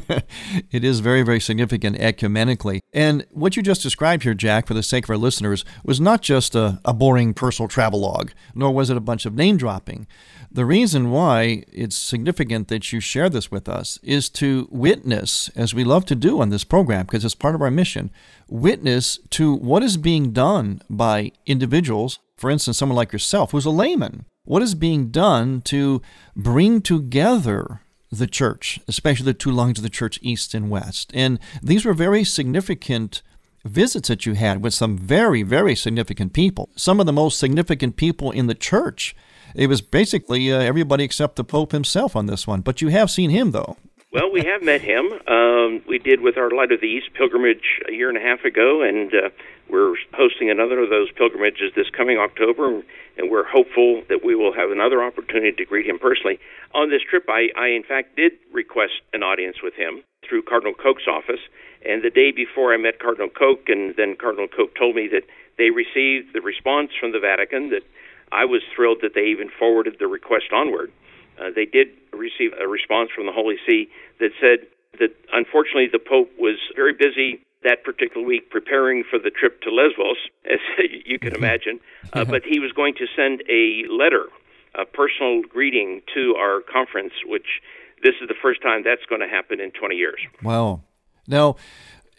it 0.70 0.82
is 0.82 1.00
very, 1.00 1.22
very 1.22 1.40
significant 1.40 1.96
ecumenically. 1.98 2.80
And 2.92 3.26
what 3.30 3.54
you 3.56 3.62
just 3.62 3.82
described 3.82 4.22
here, 4.22 4.34
Jack, 4.34 4.66
for 4.66 4.74
the 4.74 4.82
sake 4.82 5.04
of 5.04 5.10
our 5.10 5.18
listeners, 5.18 5.64
was 5.84 6.00
not 6.00 6.22
just 6.22 6.54
a, 6.54 6.80
a 6.84 6.94
boring 6.94 7.34
personal 7.34 7.68
travelogue, 7.68 8.30
nor 8.54 8.72
was 8.72 8.88
it 8.88 8.96
a 8.96 9.00
bunch 9.00 9.26
of 9.26 9.34
name 9.34 9.58
dropping. 9.58 10.06
The 10.50 10.64
reason 10.64 11.10
why 11.10 11.64
it's 11.70 11.96
significant 11.96 12.68
that 12.68 12.92
you 12.92 13.00
share 13.00 13.28
this 13.28 13.50
with 13.50 13.68
us 13.68 13.98
is 14.02 14.30
to 14.30 14.68
witness, 14.70 15.50
as 15.54 15.74
we 15.74 15.84
love 15.84 16.06
to 16.06 16.14
do 16.14 16.40
on 16.40 16.48
this 16.48 16.64
program, 16.64 17.04
because 17.04 17.24
it's 17.26 17.34
part 17.34 17.54
of 17.54 17.60
our 17.60 17.70
mission, 17.70 18.10
witness 18.48 19.18
to 19.30 19.54
what 19.54 19.82
is 19.82 19.98
being 19.98 20.32
done 20.32 20.80
by 20.88 21.32
individuals, 21.44 22.18
for 22.38 22.48
instance, 22.48 22.78
someone 22.78 22.96
like 22.96 23.12
yourself, 23.12 23.50
who's 23.50 23.66
a 23.66 23.70
layman 23.70 24.24
what 24.48 24.62
is 24.62 24.74
being 24.74 25.10
done 25.10 25.60
to 25.60 26.00
bring 26.34 26.80
together 26.80 27.82
the 28.10 28.26
church, 28.26 28.80
especially 28.88 29.26
the 29.26 29.34
two 29.34 29.50
lungs 29.50 29.78
of 29.78 29.82
the 29.82 29.90
church, 29.90 30.18
east 30.22 30.54
and 30.54 30.70
west. 30.70 31.10
And 31.14 31.38
these 31.62 31.84
were 31.84 31.92
very 31.92 32.24
significant 32.24 33.20
visits 33.66 34.08
that 34.08 34.24
you 34.24 34.32
had 34.32 34.62
with 34.62 34.72
some 34.72 34.96
very, 34.96 35.42
very 35.42 35.74
significant 35.74 36.32
people, 36.32 36.70
some 36.76 36.98
of 36.98 37.04
the 37.04 37.12
most 37.12 37.38
significant 37.38 37.96
people 37.96 38.30
in 38.30 38.46
the 38.46 38.54
church. 38.54 39.14
It 39.54 39.66
was 39.66 39.82
basically 39.82 40.50
uh, 40.50 40.60
everybody 40.60 41.04
except 41.04 41.36
the 41.36 41.44
Pope 41.44 41.72
himself 41.72 42.16
on 42.16 42.24
this 42.24 42.46
one, 42.46 42.62
but 42.62 42.80
you 42.80 42.88
have 42.88 43.10
seen 43.10 43.28
him, 43.28 43.50
though. 43.50 43.76
Well, 44.10 44.32
we 44.32 44.42
have 44.44 44.62
met 44.62 44.80
him. 44.80 45.12
Um, 45.26 45.82
we 45.86 45.98
did 45.98 46.22
with 46.22 46.38
our 46.38 46.50
Light 46.50 46.72
of 46.72 46.80
the 46.80 46.86
East 46.86 47.08
pilgrimage 47.12 47.82
a 47.86 47.92
year 47.92 48.08
and 48.08 48.16
a 48.16 48.22
half 48.22 48.42
ago, 48.46 48.80
and 48.80 49.12
uh, 49.12 49.28
we're 49.68 49.94
hosting 50.14 50.48
another 50.48 50.82
of 50.82 50.88
those 50.88 51.10
pilgrimages 51.12 51.72
this 51.76 51.90
coming 51.90 52.16
October, 52.16 52.82
and 53.18 53.30
we're 53.30 53.46
hopeful 53.46 54.02
that 54.08 54.24
we 54.24 54.34
will 54.34 54.54
have 54.54 54.70
another 54.70 55.02
opportunity 55.02 55.52
to 55.52 55.64
greet 55.64 55.86
him 55.86 55.98
personally. 55.98 56.38
On 56.74 56.90
this 56.90 57.02
trip, 57.02 57.24
I, 57.28 57.48
I 57.58 57.68
in 57.68 57.82
fact 57.82 58.16
did 58.16 58.32
request 58.52 59.02
an 59.12 59.22
audience 59.22 59.58
with 59.62 59.74
him 59.74 60.02
through 60.26 60.42
Cardinal 60.42 60.74
Koch's 60.74 61.08
office, 61.08 61.40
and 61.84 62.02
the 62.02 62.10
day 62.10 62.32
before 62.32 62.72
I 62.72 62.76
met 62.76 62.98
Cardinal 62.98 63.28
Koch, 63.28 63.68
and 63.68 63.94
then 63.96 64.16
Cardinal 64.16 64.48
Koch 64.48 64.74
told 64.78 64.96
me 64.96 65.08
that 65.12 65.24
they 65.58 65.70
received 65.70 66.32
the 66.32 66.40
response 66.40 66.90
from 66.98 67.12
the 67.12 67.20
Vatican 67.20 67.70
that 67.70 67.82
I 68.30 68.44
was 68.44 68.62
thrilled 68.74 68.98
that 69.02 69.14
they 69.14 69.26
even 69.26 69.50
forwarded 69.50 69.96
the 69.98 70.06
request 70.06 70.52
onward 70.52 70.92
uh, 71.40 71.50
they 71.54 71.64
did 71.64 71.88
receive 72.12 72.52
a 72.58 72.66
response 72.66 73.10
from 73.14 73.26
the 73.26 73.32
Holy 73.32 73.56
See 73.66 73.88
that 74.20 74.30
said 74.40 74.66
that 74.98 75.14
unfortunately 75.32 75.88
the 75.90 76.02
Pope 76.02 76.30
was 76.38 76.58
very 76.74 76.92
busy 76.92 77.40
that 77.64 77.84
particular 77.84 78.26
week 78.26 78.50
preparing 78.50 79.04
for 79.08 79.18
the 79.18 79.30
trip 79.30 79.60
to 79.62 79.70
Lesbos, 79.70 80.16
as 80.50 80.58
you 81.04 81.18
can 81.18 81.32
mm-hmm. 81.32 81.44
imagine, 81.44 81.80
uh, 82.12 82.24
but 82.24 82.42
he 82.44 82.58
was 82.58 82.72
going 82.72 82.94
to 82.94 83.06
send 83.16 83.42
a 83.50 83.84
letter, 83.90 84.26
a 84.74 84.84
personal 84.84 85.42
greeting 85.42 86.02
to 86.14 86.34
our 86.38 86.60
conference, 86.60 87.12
which 87.26 87.60
this 88.02 88.14
is 88.22 88.28
the 88.28 88.34
first 88.40 88.62
time 88.62 88.82
that's 88.84 89.04
going 89.08 89.20
to 89.20 89.28
happen 89.28 89.60
in 89.60 89.70
20 89.72 89.96
years. 89.96 90.20
Wow. 90.42 90.82
Now, 91.26 91.56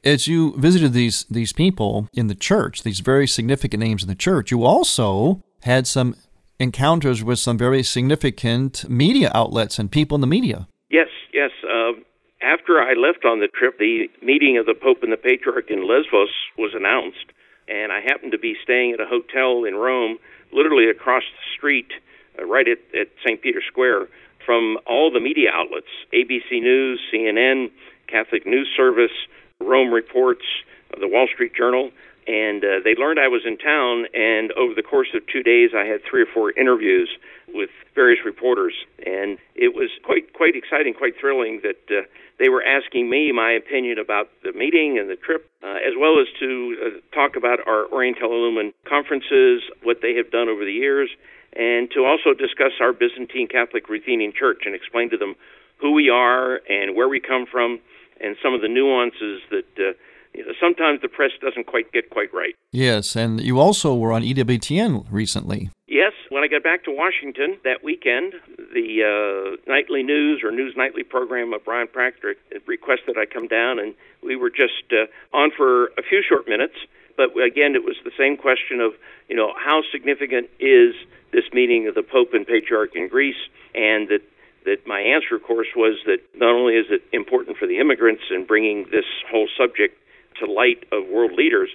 as 0.03 0.27
you 0.27 0.55
visited 0.57 0.93
these 0.93 1.25
these 1.29 1.51
people 1.51 2.07
in 2.13 2.27
the 2.27 2.35
church, 2.35 2.83
these 2.83 2.99
very 2.99 3.27
significant 3.27 3.81
names 3.81 4.03
in 4.03 4.09
the 4.09 4.15
church, 4.15 4.51
you 4.51 4.63
also 4.63 5.43
had 5.63 5.87
some 5.87 6.15
encounters 6.59 7.23
with 7.23 7.39
some 7.39 7.57
very 7.57 7.83
significant 7.83 8.89
media 8.89 9.31
outlets 9.33 9.79
and 9.79 9.91
people 9.91 10.15
in 10.15 10.21
the 10.21 10.27
media. 10.27 10.67
Yes, 10.89 11.07
yes. 11.33 11.51
Uh, 11.63 11.93
after 12.41 12.79
I 12.81 12.93
left 12.93 13.25
on 13.25 13.39
the 13.39 13.47
trip, 13.47 13.77
the 13.77 14.09
meeting 14.21 14.57
of 14.57 14.65
the 14.65 14.73
Pope 14.73 15.03
and 15.03 15.11
the 15.11 15.17
Patriarch 15.17 15.69
in 15.69 15.87
Lesvos 15.87 16.31
was 16.57 16.71
announced, 16.73 17.25
and 17.67 17.91
I 17.91 18.01
happened 18.01 18.31
to 18.31 18.39
be 18.39 18.55
staying 18.63 18.93
at 18.93 19.01
a 19.01 19.05
hotel 19.05 19.65
in 19.65 19.75
Rome, 19.75 20.17
literally 20.51 20.89
across 20.89 21.23
the 21.23 21.57
street, 21.57 21.91
uh, 22.39 22.45
right 22.45 22.67
at, 22.67 22.79
at 22.99 23.07
St. 23.25 23.41
Peter's 23.41 23.65
Square, 23.67 24.07
from 24.45 24.77
all 24.87 25.11
the 25.11 25.19
media 25.19 25.49
outlets 25.53 25.91
ABC 26.13 26.61
News, 26.61 26.99
CNN, 27.13 27.71
Catholic 28.07 28.45
News 28.45 28.69
Service, 28.75 29.11
Rome 29.59 29.93
Reports, 29.93 30.45
the 30.99 31.07
Wall 31.07 31.27
Street 31.31 31.53
Journal 31.53 31.91
and 32.27 32.63
uh, 32.63 32.79
they 32.83 32.95
learned 32.95 33.19
I 33.19 33.27
was 33.27 33.41
in 33.45 33.57
town. 33.57 34.05
And 34.13 34.51
over 34.53 34.73
the 34.73 34.83
course 34.83 35.09
of 35.13 35.25
two 35.27 35.43
days, 35.43 35.71
I 35.75 35.85
had 35.85 36.01
three 36.03 36.21
or 36.21 36.27
four 36.33 36.51
interviews 36.51 37.09
with 37.53 37.69
various 37.95 38.23
reporters, 38.25 38.73
and 39.05 39.37
it 39.55 39.73
was 39.73 39.89
quite 40.03 40.33
quite 40.33 40.55
exciting, 40.55 40.93
quite 40.93 41.13
thrilling 41.19 41.61
that 41.63 41.81
uh, 41.89 42.05
they 42.37 42.49
were 42.49 42.63
asking 42.63 43.09
me 43.09 43.31
my 43.31 43.51
opinion 43.51 43.99
about 43.99 44.29
the 44.43 44.53
meeting 44.53 44.97
and 44.97 45.09
the 45.09 45.15
trip, 45.15 45.49
uh, 45.63 45.81
as 45.85 45.93
well 45.99 46.19
as 46.21 46.27
to 46.39 46.77
uh, 46.79 47.15
talk 47.15 47.35
about 47.35 47.59
our 47.67 47.91
Oriental 47.91 48.29
conferences, 48.87 49.63
what 49.83 49.97
they 50.01 50.15
have 50.15 50.31
done 50.31 50.47
over 50.47 50.63
the 50.63 50.71
years, 50.71 51.09
and 51.53 51.91
to 51.91 52.05
also 52.05 52.33
discuss 52.33 52.73
our 52.79 52.93
Byzantine 52.93 53.47
Catholic 53.47 53.89
Ruthenian 53.89 54.33
Church 54.37 54.63
and 54.65 54.73
explain 54.73 55.09
to 55.09 55.17
them 55.17 55.35
who 55.81 55.91
we 55.91 56.09
are 56.09 56.61
and 56.69 56.95
where 56.95 57.09
we 57.09 57.19
come 57.19 57.45
from, 57.45 57.79
and 58.21 58.35
some 58.43 58.53
of 58.53 58.61
the 58.61 58.67
nuances 58.67 59.41
that 59.49 59.71
uh, 59.77 59.93
sometimes 60.59 61.01
the 61.01 61.07
press 61.07 61.31
doesn't 61.41 61.67
quite 61.67 61.91
get 61.91 62.09
quite 62.09 62.33
right. 62.33 62.55
Yes, 62.71 63.15
and 63.15 63.41
you 63.41 63.59
also 63.59 63.95
were 63.95 64.11
on 64.11 64.23
EWTN 64.23 65.05
recently. 65.09 65.69
Yes, 65.87 66.13
when 66.29 66.43
I 66.43 66.47
got 66.47 66.63
back 66.63 66.83
to 66.85 66.91
Washington 66.91 67.57
that 67.63 67.83
weekend, 67.83 68.33
the 68.73 69.01
uh, 69.01 69.69
nightly 69.69 70.03
news 70.03 70.41
or 70.43 70.51
news 70.51 70.75
nightly 70.77 71.03
program 71.03 71.53
of 71.53 71.65
Brian 71.65 71.87
Patrick 71.87 72.37
requested 72.67 73.17
I 73.17 73.25
come 73.25 73.47
down, 73.47 73.79
and 73.79 73.95
we 74.23 74.35
were 74.35 74.49
just 74.49 74.85
uh, 74.91 75.07
on 75.35 75.51
for 75.55 75.87
a 75.97 76.03
few 76.07 76.21
short 76.27 76.47
minutes. 76.47 76.75
But 77.17 77.31
again, 77.41 77.75
it 77.75 77.83
was 77.83 77.97
the 78.05 78.11
same 78.17 78.37
question 78.37 78.79
of, 78.79 78.93
you 79.27 79.35
know, 79.35 79.53
how 79.57 79.81
significant 79.91 80.49
is 80.59 80.95
this 81.33 81.43
meeting 81.53 81.87
of 81.87 81.95
the 81.95 82.03
Pope 82.03 82.33
and 82.33 82.45
Patriarch 82.47 82.95
in 82.95 83.07
Greece, 83.07 83.49
and 83.73 84.07
that 84.09 84.21
that 84.65 84.85
my 84.85 84.99
answer, 84.99 85.35
of 85.35 85.43
course, 85.43 85.69
was 85.75 85.97
that 86.05 86.19
not 86.35 86.53
only 86.53 86.75
is 86.75 86.85
it 86.89 87.01
important 87.13 87.57
for 87.57 87.65
the 87.65 87.79
immigrants 87.79 88.23
and 88.29 88.45
bringing 88.45 88.85
this 88.91 89.05
whole 89.31 89.47
subject 89.57 89.97
to 90.39 90.51
light 90.51 90.83
of 90.91 91.07
world 91.07 91.31
leaders. 91.33 91.69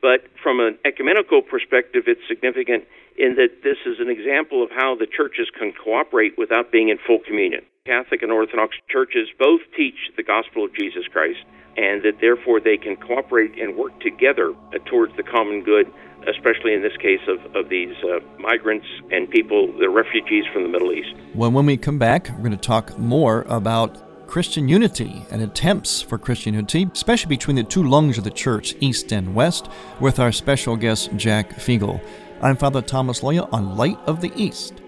But 0.00 0.24
from 0.42 0.60
an 0.60 0.78
ecumenical 0.84 1.42
perspective, 1.42 2.04
it's 2.06 2.20
significant 2.28 2.84
in 3.18 3.36
that 3.36 3.62
this 3.62 3.76
is 3.84 4.00
an 4.00 4.08
example 4.08 4.62
of 4.62 4.70
how 4.70 4.96
the 4.96 5.06
churches 5.06 5.48
can 5.52 5.72
cooperate 5.72 6.38
without 6.38 6.72
being 6.72 6.88
in 6.88 6.98
full 7.06 7.18
communion. 7.18 7.60
Catholic 7.84 8.22
and 8.22 8.32
Orthodox 8.32 8.76
churches 8.88 9.28
both 9.38 9.60
teach 9.76 9.96
the 10.16 10.22
gospel 10.22 10.64
of 10.64 10.74
Jesus 10.74 11.04
Christ, 11.12 11.40
and 11.76 12.02
that 12.02 12.20
therefore 12.20 12.60
they 12.60 12.76
can 12.76 12.96
cooperate 12.96 13.58
and 13.60 13.76
work 13.76 13.98
together 14.00 14.54
towards 14.86 15.14
the 15.16 15.22
common 15.22 15.62
good, 15.62 15.90
especially 16.28 16.72
in 16.72 16.82
this 16.82 16.96
case 16.96 17.20
of, 17.28 17.38
of 17.54 17.68
these 17.68 17.94
uh, 18.04 18.20
migrants 18.38 18.86
and 19.10 19.28
people, 19.28 19.72
the 19.78 19.88
refugees 19.88 20.44
from 20.52 20.62
the 20.62 20.68
Middle 20.68 20.92
East. 20.92 21.14
Well, 21.34 21.50
when 21.50 21.66
we 21.66 21.76
come 21.76 21.98
back, 21.98 22.28
we're 22.30 22.44
going 22.44 22.50
to 22.52 22.56
talk 22.56 22.98
more 22.98 23.42
about 23.48 24.09
Christian 24.30 24.68
unity 24.68 25.26
and 25.32 25.42
attempts 25.42 26.00
for 26.00 26.16
Christian 26.16 26.54
unity, 26.54 26.88
especially 26.92 27.30
between 27.30 27.56
the 27.56 27.64
two 27.64 27.82
lungs 27.82 28.16
of 28.16 28.22
the 28.22 28.30
church, 28.30 28.76
East 28.78 29.12
and 29.12 29.34
West, 29.34 29.68
with 29.98 30.20
our 30.20 30.30
special 30.30 30.76
guest, 30.76 31.10
Jack 31.16 31.58
Figel. 31.58 32.00
I'm 32.40 32.56
Father 32.56 32.80
Thomas 32.80 33.22
Loya 33.22 33.52
on 33.52 33.76
Light 33.76 33.98
of 34.06 34.20
the 34.20 34.30
East. 34.36 34.82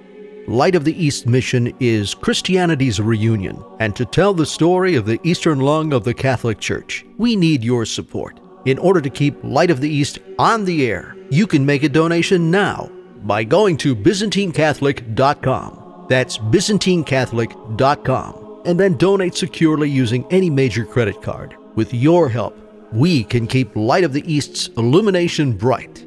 Light 0.47 0.77
of 0.77 0.85
the 0.85 1.05
East 1.05 1.27
mission 1.27 1.75
is 1.81 2.15
Christianity's 2.15 3.01
reunion, 3.01 3.61
and 3.81 3.97
to 3.97 4.05
tell 4.05 4.33
the 4.33 4.47
story 4.47 4.95
of 4.95 5.07
the 5.07 5.19
Eastern 5.25 5.59
lung 5.59 5.93
of 5.93 6.05
the 6.05 6.15
Catholic 6.15 6.61
Church, 6.61 7.05
we 7.19 7.35
need 7.35 7.65
your 7.65 7.85
support. 7.85 8.39
In 8.65 8.79
order 8.79 9.01
to 9.01 9.11
keep 9.11 9.43
Light 9.43 9.73
of 9.73 9.81
the 9.81 9.91
East 9.91 10.21
on 10.39 10.65
the 10.65 10.89
air, 10.89 11.17
you 11.31 11.49
can 11.49 11.67
make 11.67 11.83
a 11.83 11.89
donation 11.89 12.49
now 12.49 12.89
by 13.25 13.43
going 13.43 13.77
to 13.79 13.97
ByzantineCatholic.com. 13.97 16.07
That's 16.09 16.39
ByzantineCatholic.com 16.39 18.42
and 18.65 18.79
then 18.79 18.97
donate 18.97 19.35
securely 19.35 19.89
using 19.89 20.27
any 20.31 20.51
major 20.51 20.85
credit 20.85 21.21
card. 21.23 21.57
With 21.75 21.93
your 21.95 22.29
help, 22.29 22.57
we 22.93 23.25
can 23.25 23.47
keep 23.47 23.75
Light 23.75 24.05
of 24.05 24.13
the 24.13 24.33
East's 24.33 24.69
illumination 24.77 25.53
bright. 25.53 26.07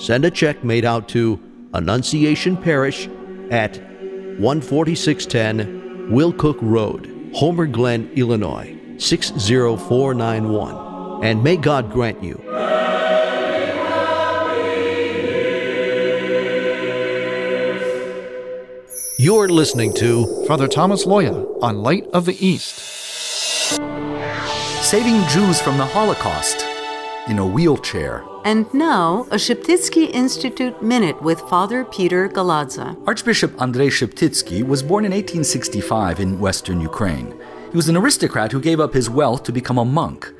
Send 0.00 0.24
a 0.24 0.30
check 0.30 0.64
made 0.64 0.86
out 0.86 1.08
to 1.10 1.38
Annunciation 1.74 2.56
Parish 2.56 3.06
at 3.50 3.76
14610 3.76 6.08
Willcook 6.10 6.56
Road, 6.62 7.30
Homer 7.34 7.66
Glen, 7.66 8.10
Illinois 8.16 8.74
60491. 8.96 11.22
And 11.22 11.44
may 11.44 11.58
God 11.58 11.92
grant 11.92 12.24
you. 12.24 12.42
You're 19.18 19.50
listening 19.50 19.92
to 19.96 20.46
Father 20.46 20.66
Thomas 20.66 21.04
Loya 21.04 21.62
on 21.62 21.82
Light 21.82 22.06
of 22.14 22.24
the 22.24 22.42
East 22.44 22.78
saving 24.82 25.22
Jews 25.28 25.60
from 25.60 25.76
the 25.76 25.84
Holocaust 25.84 26.69
in 27.30 27.38
a 27.38 27.46
wheelchair. 27.46 28.24
And 28.44 28.72
now, 28.74 29.26
a 29.30 29.36
Sheptytsky 29.36 30.10
Institute 30.10 30.82
Minute 30.82 31.22
with 31.22 31.40
Father 31.42 31.84
Peter 31.84 32.28
Galadza. 32.28 32.96
Archbishop 33.06 33.60
Andrei 33.62 33.88
Sheptytsky 33.88 34.64
was 34.64 34.82
born 34.82 35.04
in 35.04 35.12
1865 35.12 36.18
in 36.18 36.40
western 36.40 36.80
Ukraine. 36.80 37.38
He 37.70 37.76
was 37.76 37.88
an 37.88 37.96
aristocrat 37.96 38.50
who 38.50 38.60
gave 38.60 38.80
up 38.80 38.94
his 38.94 39.08
wealth 39.08 39.44
to 39.44 39.52
become 39.52 39.78
a 39.78 39.84
monk. 39.84 40.32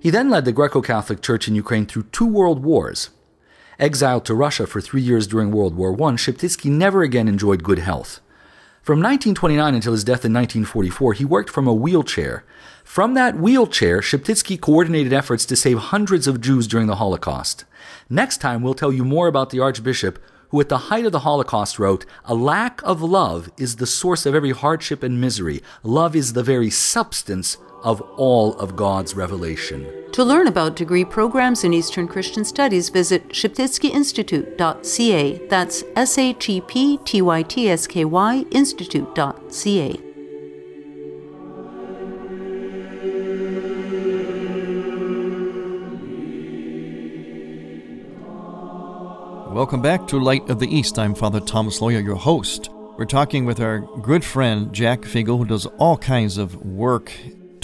He 0.00 0.10
then 0.10 0.28
led 0.28 0.44
the 0.44 0.52
Greco 0.52 0.82
Catholic 0.82 1.22
Church 1.22 1.46
in 1.46 1.54
Ukraine 1.54 1.86
through 1.86 2.04
two 2.10 2.26
world 2.26 2.64
wars. 2.64 3.10
Exiled 3.78 4.24
to 4.24 4.34
Russia 4.34 4.66
for 4.66 4.80
three 4.80 5.02
years 5.02 5.26
during 5.26 5.52
World 5.52 5.76
War 5.76 5.92
I, 5.92 6.14
Sheptytsky 6.16 6.70
never 6.70 7.02
again 7.02 7.28
enjoyed 7.28 7.62
good 7.62 7.78
health. 7.78 8.20
From 8.84 8.98
1929 8.98 9.74
until 9.76 9.92
his 9.92 10.04
death 10.04 10.26
in 10.26 10.34
1944, 10.34 11.14
he 11.14 11.24
worked 11.24 11.48
from 11.48 11.66
a 11.66 11.72
wheelchair, 11.72 12.44
from 12.84 13.14
that 13.14 13.34
wheelchair, 13.34 14.02
Sheptytsky 14.02 14.60
coordinated 14.60 15.10
efforts 15.10 15.46
to 15.46 15.56
save 15.56 15.78
hundreds 15.78 16.26
of 16.26 16.42
Jews 16.42 16.66
during 16.66 16.86
the 16.86 16.96
Holocaust. 16.96 17.64
Next 18.10 18.42
time, 18.42 18.60
we'll 18.60 18.74
tell 18.74 18.92
you 18.92 19.02
more 19.02 19.26
about 19.26 19.48
the 19.48 19.58
Archbishop 19.58 20.22
who, 20.50 20.60
at 20.60 20.68
the 20.68 20.92
height 20.92 21.06
of 21.06 21.12
the 21.12 21.20
Holocaust, 21.20 21.78
wrote, 21.78 22.04
A 22.26 22.34
lack 22.34 22.82
of 22.82 23.00
love 23.00 23.50
is 23.56 23.76
the 23.76 23.86
source 23.86 24.26
of 24.26 24.34
every 24.34 24.50
hardship 24.50 25.02
and 25.02 25.18
misery. 25.18 25.62
Love 25.82 26.14
is 26.14 26.34
the 26.34 26.42
very 26.42 26.68
substance 26.68 27.56
of 27.84 28.00
all 28.16 28.54
of 28.54 28.74
God's 28.74 29.14
revelation. 29.14 29.86
To 30.12 30.24
learn 30.24 30.46
about 30.46 30.76
degree 30.76 31.04
programs 31.04 31.64
in 31.64 31.74
Eastern 31.74 32.08
Christian 32.08 32.44
Studies, 32.44 32.88
visit 32.88 33.28
sheptytskyinstitute.ca. 33.28 35.48
That's 35.48 35.84
S 35.94 36.18
H 36.18 36.48
E 36.48 36.60
P 36.60 36.98
T 37.04 37.20
Y 37.20 37.42
T 37.42 37.68
S 37.68 37.86
K 37.86 38.04
Y 38.04 38.44
Institute.ca. 38.50 40.00
Welcome 49.50 49.82
back 49.82 50.08
to 50.08 50.18
Light 50.18 50.48
of 50.50 50.58
the 50.58 50.66
East. 50.66 50.98
I'm 50.98 51.14
Father 51.14 51.38
Thomas 51.38 51.80
Loya, 51.80 52.04
your 52.04 52.16
host. 52.16 52.70
We're 52.96 53.04
talking 53.04 53.44
with 53.44 53.60
our 53.60 53.80
good 54.02 54.24
friend 54.24 54.72
Jack 54.72 55.04
Figel, 55.04 55.38
who 55.38 55.44
does 55.44 55.66
all 55.78 55.96
kinds 55.96 56.38
of 56.38 56.56
work 56.64 57.12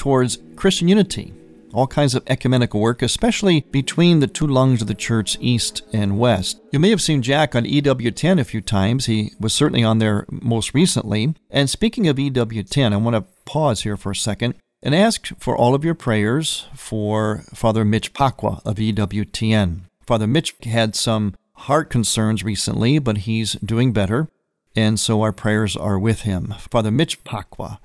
towards 0.00 0.38
Christian 0.56 0.88
unity 0.88 1.34
all 1.72 1.86
kinds 1.86 2.14
of 2.14 2.24
ecumenical 2.26 2.80
work, 2.80 3.02
especially 3.02 3.60
between 3.70 4.18
the 4.18 4.26
two 4.26 4.46
lungs 4.46 4.82
of 4.82 4.88
the 4.88 4.94
church, 4.94 5.36
east 5.40 5.82
and 5.92 6.18
west. 6.18 6.60
You 6.72 6.80
may 6.80 6.90
have 6.90 7.00
seen 7.00 7.22
Jack 7.22 7.54
on 7.54 7.64
EWTN 7.64 8.40
a 8.40 8.44
few 8.44 8.60
times. 8.60 9.06
He 9.06 9.32
was 9.38 9.52
certainly 9.52 9.84
on 9.84 9.98
there 9.98 10.26
most 10.30 10.74
recently. 10.74 11.34
And 11.48 11.70
speaking 11.70 12.08
of 12.08 12.16
EWTN, 12.16 12.92
I 12.92 12.96
want 12.96 13.14
to 13.14 13.24
pause 13.44 13.82
here 13.82 13.96
for 13.96 14.10
a 14.10 14.16
second 14.16 14.54
and 14.82 14.94
ask 14.96 15.28
for 15.38 15.56
all 15.56 15.74
of 15.74 15.84
your 15.84 15.94
prayers 15.94 16.66
for 16.74 17.44
Father 17.54 17.84
Mitch 17.84 18.12
Pacwa 18.12 18.60
of 18.64 18.76
EWTN. 18.76 19.82
Father 20.04 20.26
Mitch 20.26 20.54
had 20.64 20.96
some 20.96 21.34
heart 21.52 21.90
concerns 21.90 22.42
recently, 22.42 22.98
but 22.98 23.18
he's 23.18 23.52
doing 23.52 23.92
better, 23.92 24.28
and 24.74 24.98
so 24.98 25.22
our 25.22 25.32
prayers 25.32 25.76
are 25.76 25.98
with 25.98 26.22
him. 26.22 26.54
Father 26.70 26.90
Mitch 26.90 27.22
Pacwa, 27.22 27.78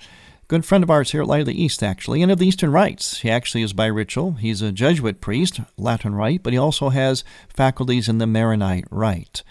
good 0.48 0.66
friend 0.66 0.84
of 0.84 0.90
ours 0.90 1.12
here 1.12 1.22
at 1.22 1.28
Light 1.28 1.42
of 1.42 1.48
the 1.48 1.64
East, 1.64 1.82
actually, 1.82 2.22
and 2.22 2.32
of 2.32 2.40
the 2.40 2.48
Eastern 2.48 2.72
Rites. 2.72 3.20
He 3.20 3.30
actually 3.30 3.62
is 3.62 3.74
bi-ritual. 3.74 4.34
He's 4.34 4.62
a 4.62 4.72
Jesuit 4.72 5.22
priest, 5.22 5.60
Latin 5.78 6.16
Rite, 6.16 6.44
but 6.44 6.54
he 6.54 6.60
also 6.60 6.90
has 6.90 7.24
faculties 7.50 8.08
in 8.08 8.18
the 8.18 8.28
Maronite 8.28 8.86
Rite. 8.92 9.44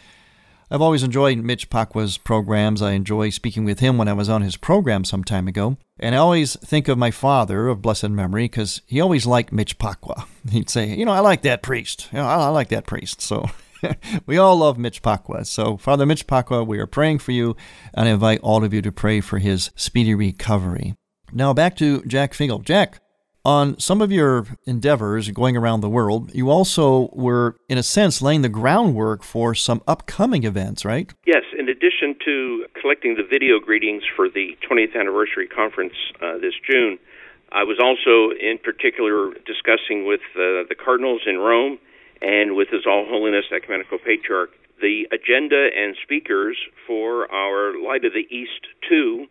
I've 0.70 0.82
always 0.82 1.02
enjoyed 1.02 1.38
Mitch 1.38 1.70
Pacwa's 1.70 2.18
programs. 2.18 2.82
I 2.82 2.92
enjoy 2.92 3.30
speaking 3.30 3.64
with 3.64 3.80
him 3.80 3.98
when 3.98 4.08
I 4.08 4.12
was 4.12 4.28
on 4.28 4.42
his 4.42 4.56
program 4.56 5.04
some 5.04 5.22
time 5.22 5.46
ago. 5.46 5.76
And 6.00 6.14
I 6.14 6.18
always 6.18 6.56
think 6.56 6.88
of 6.88 6.98
my 6.98 7.10
father 7.10 7.68
of 7.68 7.82
blessed 7.82 8.08
memory 8.08 8.44
because 8.44 8.80
he 8.86 9.00
always 9.00 9.26
liked 9.26 9.52
Mitch 9.52 9.78
Pacwa. 9.78 10.26
He'd 10.50 10.70
say, 10.70 10.94
You 10.94 11.04
know, 11.04 11.12
I 11.12 11.20
like 11.20 11.42
that 11.42 11.62
priest. 11.62 12.08
You 12.12 12.18
know, 12.18 12.26
I 12.26 12.48
like 12.48 12.68
that 12.70 12.86
priest. 12.86 13.20
So 13.20 13.50
we 14.26 14.36
all 14.36 14.56
love 14.56 14.78
Mitch 14.78 15.02
Pacwa. 15.02 15.46
So, 15.46 15.76
Father 15.76 16.06
Mitch 16.06 16.26
Pacwa, 16.26 16.66
we 16.66 16.78
are 16.78 16.86
praying 16.86 17.18
for 17.18 17.32
you 17.32 17.56
and 17.92 18.08
I 18.08 18.12
invite 18.12 18.40
all 18.40 18.64
of 18.64 18.72
you 18.72 18.82
to 18.82 18.92
pray 18.92 19.20
for 19.20 19.38
his 19.38 19.70
speedy 19.76 20.14
recovery. 20.14 20.94
Now, 21.32 21.52
back 21.52 21.76
to 21.76 22.02
Jack 22.02 22.34
Figel. 22.34 22.60
Jack, 22.60 23.00
on 23.44 23.78
some 23.78 24.00
of 24.00 24.10
your 24.10 24.46
endeavors 24.66 25.30
going 25.30 25.56
around 25.56 25.80
the 25.80 25.90
world, 25.90 26.34
you 26.34 26.48
also 26.48 27.10
were, 27.12 27.56
in 27.68 27.76
a 27.76 27.82
sense, 27.82 28.22
laying 28.22 28.42
the 28.42 28.48
groundwork 28.48 29.22
for 29.22 29.54
some 29.54 29.82
upcoming 29.86 30.44
events, 30.44 30.84
right? 30.84 31.12
Yes. 31.26 31.42
In 31.58 31.68
addition 31.68 32.16
to 32.24 32.66
collecting 32.80 33.16
the 33.16 33.22
video 33.22 33.58
greetings 33.58 34.02
for 34.16 34.28
the 34.28 34.56
20th 34.68 34.98
anniversary 34.98 35.46
conference 35.46 35.94
uh, 36.22 36.38
this 36.38 36.54
June, 36.68 36.98
I 37.52 37.64
was 37.64 37.78
also, 37.78 38.34
in 38.34 38.58
particular, 38.58 39.32
discussing 39.46 40.06
with 40.06 40.20
uh, 40.34 40.64
the 40.68 40.76
cardinals 40.82 41.22
in 41.26 41.38
Rome 41.38 41.78
and 42.24 42.56
with 42.56 42.68
His 42.72 42.88
All 42.88 43.04
Holiness 43.04 43.44
Ecumenical 43.54 43.98
Patriarch 43.98 44.50
the 44.80 45.06
agenda 45.12 45.68
and 45.76 45.94
speakers 46.02 46.56
for 46.86 47.30
our 47.30 47.78
Light 47.78 48.04
of 48.04 48.12
the 48.12 48.26
East 48.34 48.66
2 48.88 49.26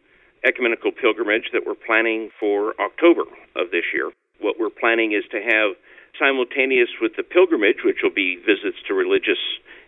ecumenical 0.46 0.92
pilgrimage 0.92 1.50
that 1.54 1.64
we're 1.66 1.76
planning 1.76 2.30
for 2.40 2.74
October 2.80 3.24
of 3.56 3.72
this 3.72 3.86
year. 3.94 4.12
What 4.42 4.60
we're 4.60 4.74
planning 4.74 5.14
is 5.14 5.24
to 5.32 5.40
have 5.40 5.76
simultaneous 6.20 6.90
with 7.02 7.16
the 7.16 7.24
pilgrimage, 7.24 7.84
which 7.84 8.04
will 8.04 8.14
be 8.14 8.38
visits 8.38 8.78
to 8.88 8.94
religious 8.94 9.40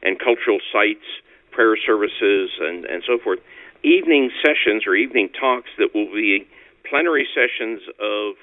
and 0.01 0.17
cultural 0.17 0.59
sites, 0.71 1.05
prayer 1.51 1.75
services, 1.75 2.51
and, 2.59 2.85
and 2.85 3.03
so 3.05 3.19
forth, 3.19 3.39
evening 3.83 4.31
sessions 4.39 4.88
or 4.88 4.95
evening 4.95 5.29
talks 5.38 5.69
that 5.77 5.93
will 5.93 6.12
be 6.12 6.47
plenary 6.89 7.27
sessions 7.35 7.81
of 8.00 8.35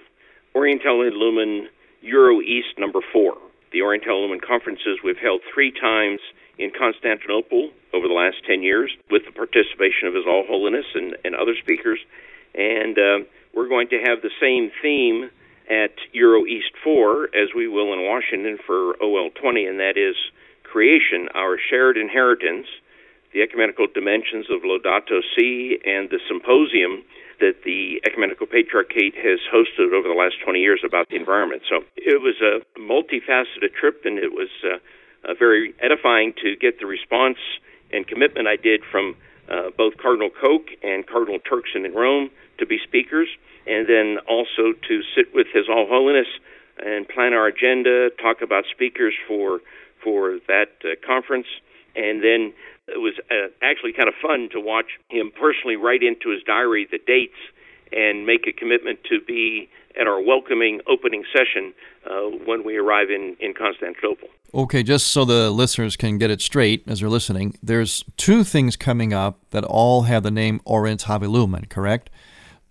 Orientale 0.55 1.11
Lumen 1.13 1.69
Euro 2.03 2.41
East 2.41 2.77
number 2.79 3.01
four. 3.13 3.37
The 3.73 3.83
Oriental 3.83 4.29
conferences 4.47 4.99
we've 5.03 5.17
held 5.17 5.41
three 5.53 5.73
times 5.73 6.21
in 6.59 6.71
Constantinople 6.77 7.71
over 7.93 8.07
the 8.07 8.15
last 8.15 8.45
10 8.47 8.63
years 8.63 8.93
with 9.11 9.25
the 9.25 9.33
participation 9.33 10.09
of 10.09 10.15
His 10.15 10.25
All 10.27 10.45
Holiness 10.47 10.85
and, 10.95 11.17
and 11.25 11.35
other 11.35 11.55
speakers. 11.57 11.99
And 12.55 12.99
uh, 12.99 13.19
we're 13.55 13.69
going 13.69 13.89
to 13.89 14.01
have 14.05 14.21
the 14.21 14.31
same 14.41 14.71
theme 14.83 15.31
at 15.71 15.97
Euro 16.13 16.45
East 16.45 16.77
4 16.85 17.35
as 17.35 17.49
we 17.57 17.67
will 17.67 17.93
in 17.95 18.05
Washington 18.05 18.59
for 18.67 18.95
OL 19.03 19.31
20, 19.31 19.65
and 19.65 19.81
that 19.81 19.97
is 19.97 20.17
creation, 20.65 21.29
our 21.35 21.57
shared 21.71 21.97
inheritance, 21.97 22.67
the 23.33 23.41
ecumenical 23.41 23.87
dimensions 23.93 24.47
of 24.51 24.63
Laudato 24.63 25.21
Si, 25.37 25.79
and 25.85 26.11
the 26.11 26.21
symposium 26.29 27.05
that 27.43 27.67
the 27.67 28.01
Ecumenical 28.07 28.47
Patriarchate 28.47 29.19
has 29.19 29.43
hosted 29.51 29.91
over 29.91 30.07
the 30.07 30.15
last 30.15 30.39
20 30.45 30.61
years 30.61 30.81
about 30.87 31.09
the 31.11 31.17
environment. 31.17 31.63
So 31.69 31.83
it 31.97 32.23
was 32.23 32.39
a 32.39 32.63
multifaceted 32.79 33.75
trip, 33.75 34.03
and 34.07 34.17
it 34.17 34.31
was 34.31 34.49
uh, 34.63 34.79
uh, 35.27 35.35
very 35.35 35.75
edifying 35.83 36.33
to 36.43 36.55
get 36.55 36.79
the 36.79 36.87
response 36.87 37.39
and 37.91 38.07
commitment 38.07 38.47
I 38.47 38.55
did 38.57 38.83
from 38.91 39.17
uh, 39.51 39.75
both 39.77 39.99
Cardinal 39.99 40.31
Koch 40.31 40.71
and 40.83 41.05
Cardinal 41.05 41.41
Turkson 41.43 41.85
in 41.85 41.93
Rome 41.93 42.31
to 42.59 42.65
be 42.65 42.79
speakers, 42.79 43.29
and 43.67 43.89
then 43.91 44.19
also 44.31 44.73
to 44.73 45.03
sit 45.15 45.35
with 45.35 45.49
His 45.53 45.67
All 45.69 45.87
Holiness 45.91 46.31
and 46.79 47.09
plan 47.09 47.35
our 47.35 47.49
agenda, 47.49 48.11
talk 48.23 48.41
about 48.41 48.65
speakers 48.71 49.15
for 49.27 49.61
for 50.03 50.39
that 50.49 50.71
uh, 50.83 50.95
conference, 51.07 51.47
and 51.95 52.23
then 52.23 52.53
it 52.89 52.99
was 53.01 53.15
uh, 53.31 53.49
actually 53.63 53.93
kind 53.93 54.09
of 54.09 54.15
fun 54.21 54.49
to 54.53 54.61
watch 54.61 54.99
him 55.09 55.31
personally 55.39 55.77
write 55.77 56.03
into 56.03 56.31
his 56.31 56.43
diary 56.43 56.87
the 56.91 56.99
dates 56.99 57.39
and 57.93 58.27
make 58.27 58.47
a 58.47 58.53
commitment 58.53 59.01
to 59.05 59.21
be 59.21 59.69
at 60.01 60.07
our 60.07 60.21
welcoming 60.21 60.81
opening 60.89 61.25
session 61.33 61.75
uh, 62.11 62.23
when 62.47 62.65
we 62.65 62.77
arrive 62.77 63.11
in, 63.11 63.37
in 63.41 63.53
Constantinople. 63.55 64.29
Okay, 64.55 64.83
just 64.83 65.09
so 65.09 65.25
the 65.25 65.51
listeners 65.51 65.97
can 65.97 66.19
get 66.19 66.31
it 66.31 66.41
straight 66.41 66.83
as 66.87 67.01
they're 67.01 67.09
listening, 67.09 67.57
there's 67.63 68.05
two 68.17 68.45
things 68.45 68.77
coming 68.77 69.13
up 69.13 69.39
that 69.51 69.65
all 69.65 70.03
have 70.03 70.23
the 70.23 70.31
name 70.31 70.61
Orientale 70.67 71.29
Lumen, 71.29 71.67
correct? 71.67 72.11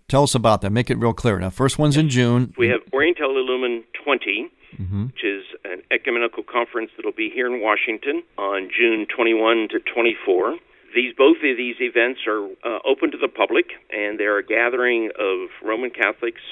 Tell 0.08 0.24
us 0.24 0.34
about 0.34 0.60
that. 0.62 0.70
Make 0.70 0.90
it 0.90 0.98
real 0.98 1.14
clear. 1.14 1.38
Now, 1.38 1.50
first 1.50 1.78
one's 1.78 1.96
in 1.96 2.08
June. 2.08 2.52
We 2.58 2.68
have 2.68 2.80
Orientale 2.92 3.32
Lumen 3.46 3.84
20, 4.04 4.50
mm-hmm. 4.78 5.06
which 5.06 5.24
is 5.24 5.44
an 5.64 5.82
ecumenical 5.90 6.42
conference 6.42 6.90
that'll 6.96 7.12
be 7.12 7.30
here 7.32 7.46
in 7.46 7.60
Washington 7.60 8.22
on 8.38 8.70
June 8.70 9.06
21 9.14 9.68
to 9.70 9.80
24. 9.80 10.56
These 10.94 11.14
both 11.16 11.36
of 11.36 11.56
these 11.56 11.76
events 11.80 12.20
are 12.26 12.44
uh, 12.64 12.78
open 12.84 13.10
to 13.12 13.18
the 13.18 13.28
public, 13.28 13.66
and 13.90 14.20
they're 14.20 14.38
a 14.38 14.44
gathering 14.44 15.10
of 15.18 15.48
Roman 15.64 15.90
Catholics, 15.90 16.42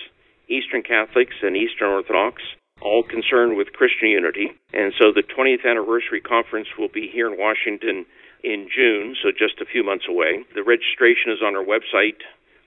Eastern 0.48 0.82
Catholics, 0.82 1.34
and 1.42 1.56
Eastern 1.56 1.90
Orthodox, 1.90 2.42
all 2.80 3.02
concerned 3.02 3.56
with 3.56 3.72
Christian 3.72 4.08
unity. 4.08 4.48
And 4.72 4.92
so 4.98 5.12
the 5.12 5.22
20th 5.22 5.68
anniversary 5.68 6.20
conference 6.20 6.68
will 6.78 6.88
be 6.88 7.08
here 7.12 7.30
in 7.30 7.38
Washington 7.38 8.06
in 8.42 8.68
June, 8.74 9.14
so 9.22 9.30
just 9.30 9.60
a 9.60 9.66
few 9.66 9.84
months 9.84 10.06
away. 10.08 10.42
The 10.54 10.62
registration 10.62 11.32
is 11.32 11.42
on 11.44 11.54
our 11.54 11.64
website, 11.64 12.22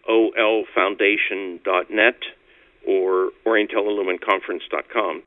olfoundation.net 0.07 2.19
or 2.85 3.31
orientalelumenconference.com. 3.47 5.23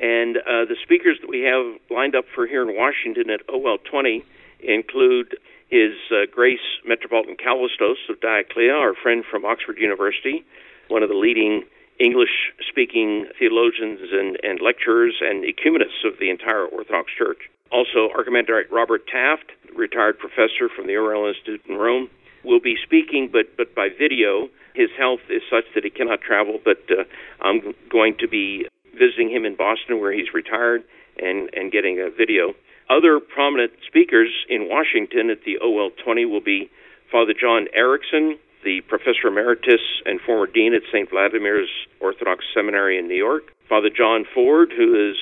And 0.00 0.36
uh, 0.36 0.68
the 0.68 0.76
speakers 0.82 1.18
that 1.20 1.30
we 1.30 1.40
have 1.42 1.80
lined 1.90 2.14
up 2.14 2.24
for 2.34 2.46
here 2.46 2.62
in 2.62 2.76
Washington 2.76 3.30
at 3.30 3.40
OL 3.48 3.78
20 3.78 4.24
include 4.60 5.36
His 5.68 5.92
uh, 6.10 6.26
Grace 6.30 6.64
Metropolitan 6.84 7.36
Kallistos 7.36 7.96
of 8.10 8.20
Dioclea, 8.20 8.72
our 8.72 8.94
friend 8.94 9.24
from 9.30 9.44
Oxford 9.44 9.78
University, 9.78 10.44
one 10.88 11.02
of 11.02 11.08
the 11.08 11.16
leading 11.16 11.64
English 11.98 12.52
speaking 12.68 13.26
theologians 13.38 14.00
and, 14.12 14.38
and 14.42 14.60
lecturers 14.60 15.14
and 15.20 15.44
ecumenists 15.44 16.04
of 16.04 16.18
the 16.20 16.28
entire 16.28 16.66
Orthodox 16.66 17.10
Church. 17.16 17.48
Also, 17.72 18.08
Archimandrite 18.14 18.70
Robert 18.70 19.06
Taft, 19.06 19.50
retired 19.74 20.18
professor 20.18 20.68
from 20.74 20.86
the 20.86 20.96
Oriental 20.96 21.28
Institute 21.28 21.62
in 21.68 21.76
Rome, 21.76 22.08
will 22.44 22.60
be 22.60 22.76
speaking, 22.82 23.28
but, 23.32 23.56
but 23.56 23.74
by 23.74 23.88
video. 23.88 24.48
His 24.74 24.90
health 24.96 25.20
is 25.30 25.42
such 25.50 25.64
that 25.74 25.84
he 25.84 25.90
cannot 25.90 26.20
travel, 26.20 26.60
but 26.62 26.78
uh, 26.90 27.04
I'm 27.40 27.74
going 27.90 28.14
to 28.20 28.28
be 28.28 28.66
visiting 28.98 29.30
him 29.30 29.44
in 29.44 29.56
Boston, 29.56 30.00
where 30.00 30.12
he's 30.12 30.32
retired, 30.34 30.82
and, 31.18 31.50
and 31.54 31.72
getting 31.72 32.00
a 32.00 32.10
video. 32.10 32.54
Other 32.88 33.18
prominent 33.20 33.72
speakers 33.86 34.30
in 34.48 34.68
Washington 34.68 35.30
at 35.30 35.44
the 35.44 35.58
OL 35.58 35.90
20 36.04 36.24
will 36.24 36.40
be 36.40 36.70
Father 37.10 37.34
John 37.38 37.66
Erickson, 37.74 38.38
the 38.64 38.80
professor 38.88 39.28
emeritus 39.28 39.80
and 40.04 40.20
former 40.20 40.46
dean 40.46 40.74
at 40.74 40.82
St. 40.92 41.08
Vladimir's 41.10 41.70
Orthodox 42.00 42.44
Seminary 42.54 42.98
in 42.98 43.08
New 43.08 43.16
York, 43.16 43.44
Father 43.68 43.90
John 43.90 44.24
Ford, 44.34 44.72
who 44.76 45.10
is 45.10 45.16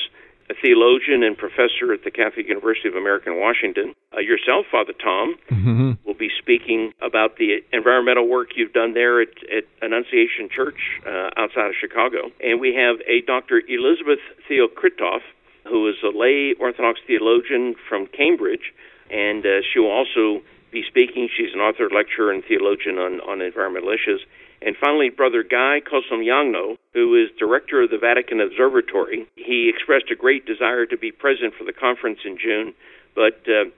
a 0.51 0.55
theologian 0.61 1.23
and 1.23 1.37
professor 1.37 1.93
at 1.93 2.05
the 2.05 2.11
Catholic 2.11 2.47
University 2.49 2.89
of 2.89 2.95
America 2.95 3.31
in 3.31 3.41
Washington. 3.41 3.95
Uh, 4.15 4.21
yourself, 4.21 4.67
Father 4.71 4.93
Tom, 4.93 5.37
mm-hmm. 5.51 5.93
will 6.05 6.15
be 6.15 6.31
speaking 6.39 6.93
about 7.01 7.37
the 7.37 7.65
environmental 7.73 8.29
work 8.29 8.51
you've 8.57 8.73
done 8.73 8.95
there 8.95 9.23
at, 9.23 9.33
at 9.49 9.65
Annunciation 9.81 10.49
Church 10.55 11.01
uh, 11.07 11.31
outside 11.37 11.69
of 11.69 11.75
Chicago. 11.81 12.31
And 12.41 12.61
we 12.61 12.75
have 12.75 13.01
a 13.09 13.25
Dr. 13.27 13.63
Elizabeth 13.69 14.21
Theokritoff, 14.49 15.25
who 15.65 15.89
is 15.89 15.97
a 16.05 16.13
lay 16.13 16.55
Orthodox 16.61 17.01
theologian 17.07 17.75
from 17.89 18.07
Cambridge, 18.07 18.73
and 19.11 19.45
uh, 19.47 19.65
she 19.73 19.79
will 19.79 19.91
also 19.91 20.45
be 20.71 20.85
speaking. 20.87 21.29
She's 21.35 21.55
an 21.55 21.61
author, 21.61 21.89
lecturer, 21.89 22.33
and 22.33 22.45
theologian 22.45 22.99
on, 22.99 23.21
on 23.21 23.41
environmental 23.41 23.91
issues. 23.91 24.21
And 24.65 24.75
finally, 24.81 25.11
Brother 25.11 25.43
Guy 25.43 25.83
Consolmagno, 25.85 26.79
who 26.95 27.15
is 27.23 27.29
director 27.39 27.83
of 27.83 27.91
the 27.91 27.99
Vatican 27.99 28.41
Observatory. 28.41 29.29
He 29.37 29.69
expressed 29.69 30.11
a 30.11 30.17
great 30.17 30.47
desire 30.47 30.87
to 30.87 30.97
be 30.97 31.13
present 31.13 31.53
for 31.55 31.65
the 31.65 31.73
conference 31.73 32.21
in 32.25 32.39
June, 32.39 32.73
but 33.15 33.45
uh, 33.47 33.69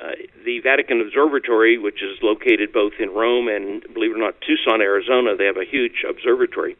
uh, 0.00 0.14
the 0.44 0.60
Vatican 0.60 1.00
Observatory, 1.00 1.78
which 1.78 2.00
is 2.00 2.22
located 2.22 2.72
both 2.72 2.92
in 3.00 3.10
Rome 3.10 3.48
and, 3.48 3.82
believe 3.92 4.12
it 4.12 4.14
or 4.14 4.22
not, 4.22 4.40
Tucson, 4.40 4.80
Arizona, 4.80 5.34
they 5.36 5.46
have 5.46 5.56
a 5.56 5.66
huge 5.68 6.04
observatory. 6.08 6.76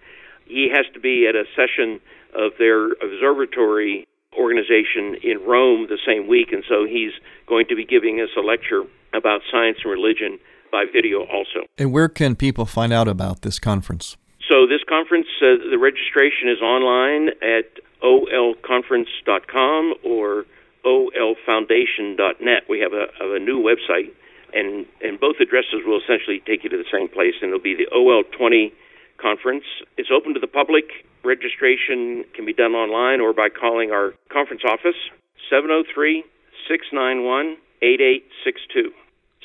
He 0.47 0.71
has 0.73 0.87
to 0.95 1.01
be 1.01 1.27
at 1.27 1.35
a 1.35 1.45
session 1.57 2.01
of 2.39 2.53
their 2.59 2.93
observatory 2.93 4.07
organization 4.39 5.17
in 5.25 5.43
Rome 5.43 5.89
the 5.89 5.99
same 6.07 6.29
week, 6.29 6.53
and 6.53 6.63
so 6.69 6.87
he's 6.87 7.13
going 7.49 7.67
to 7.67 7.75
be 7.75 7.85
giving 7.85 8.21
us 8.21 8.31
a 8.39 8.43
lecture 8.43 8.85
about 9.13 9.41
science 9.51 9.79
and 9.83 9.91
religion 9.91 10.39
by 10.77 10.85
video 10.93 11.25
also. 11.33 11.65
And 11.79 11.91
where 11.91 12.09
can 12.09 12.37
people 12.37 12.67
find 12.67 12.93
out 12.93 13.09
about 13.09 13.41
this 13.41 13.59
conference? 13.59 14.19
So 14.47 14.67
this 14.67 14.85
conference, 14.87 15.27
uh, 15.41 15.57
the 15.73 15.79
registration 15.81 16.51
is 16.53 16.61
online 16.61 17.31
at 17.41 17.81
olconference.com 18.05 19.95
or 20.05 20.45
olfoundation.net. 20.85 22.63
We 22.69 22.81
have 22.81 22.93
a, 22.93 23.07
a 23.37 23.39
new 23.39 23.59
website, 23.59 24.13
and, 24.53 24.85
and 25.01 25.19
both 25.19 25.37
addresses 25.41 25.81
will 25.87 25.99
essentially 25.99 26.43
take 26.47 26.63
you 26.63 26.69
to 26.69 26.77
the 26.77 26.91
same 26.93 27.09
place, 27.09 27.35
and 27.41 27.49
it'll 27.49 27.59
be 27.59 27.75
the 27.75 27.89
OL20 27.91 28.71
conference. 29.17 29.65
It's 29.97 30.11
open 30.13 30.35
to 30.35 30.41
the 30.41 30.47
public. 30.47 30.85
Registration 31.25 32.27
can 32.35 32.45
be 32.45 32.53
done 32.53 32.73
online 32.73 33.23
or 33.23 33.33
by 33.33 33.49
calling 33.49 33.93
our 33.93 34.13
conference 34.31 34.63
office, 34.69 35.01
703 35.49 36.23
691 36.69 37.57
8862. 37.81 38.93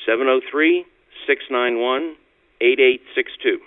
703 0.04 0.84
691 1.26 2.16
8862 2.60 3.58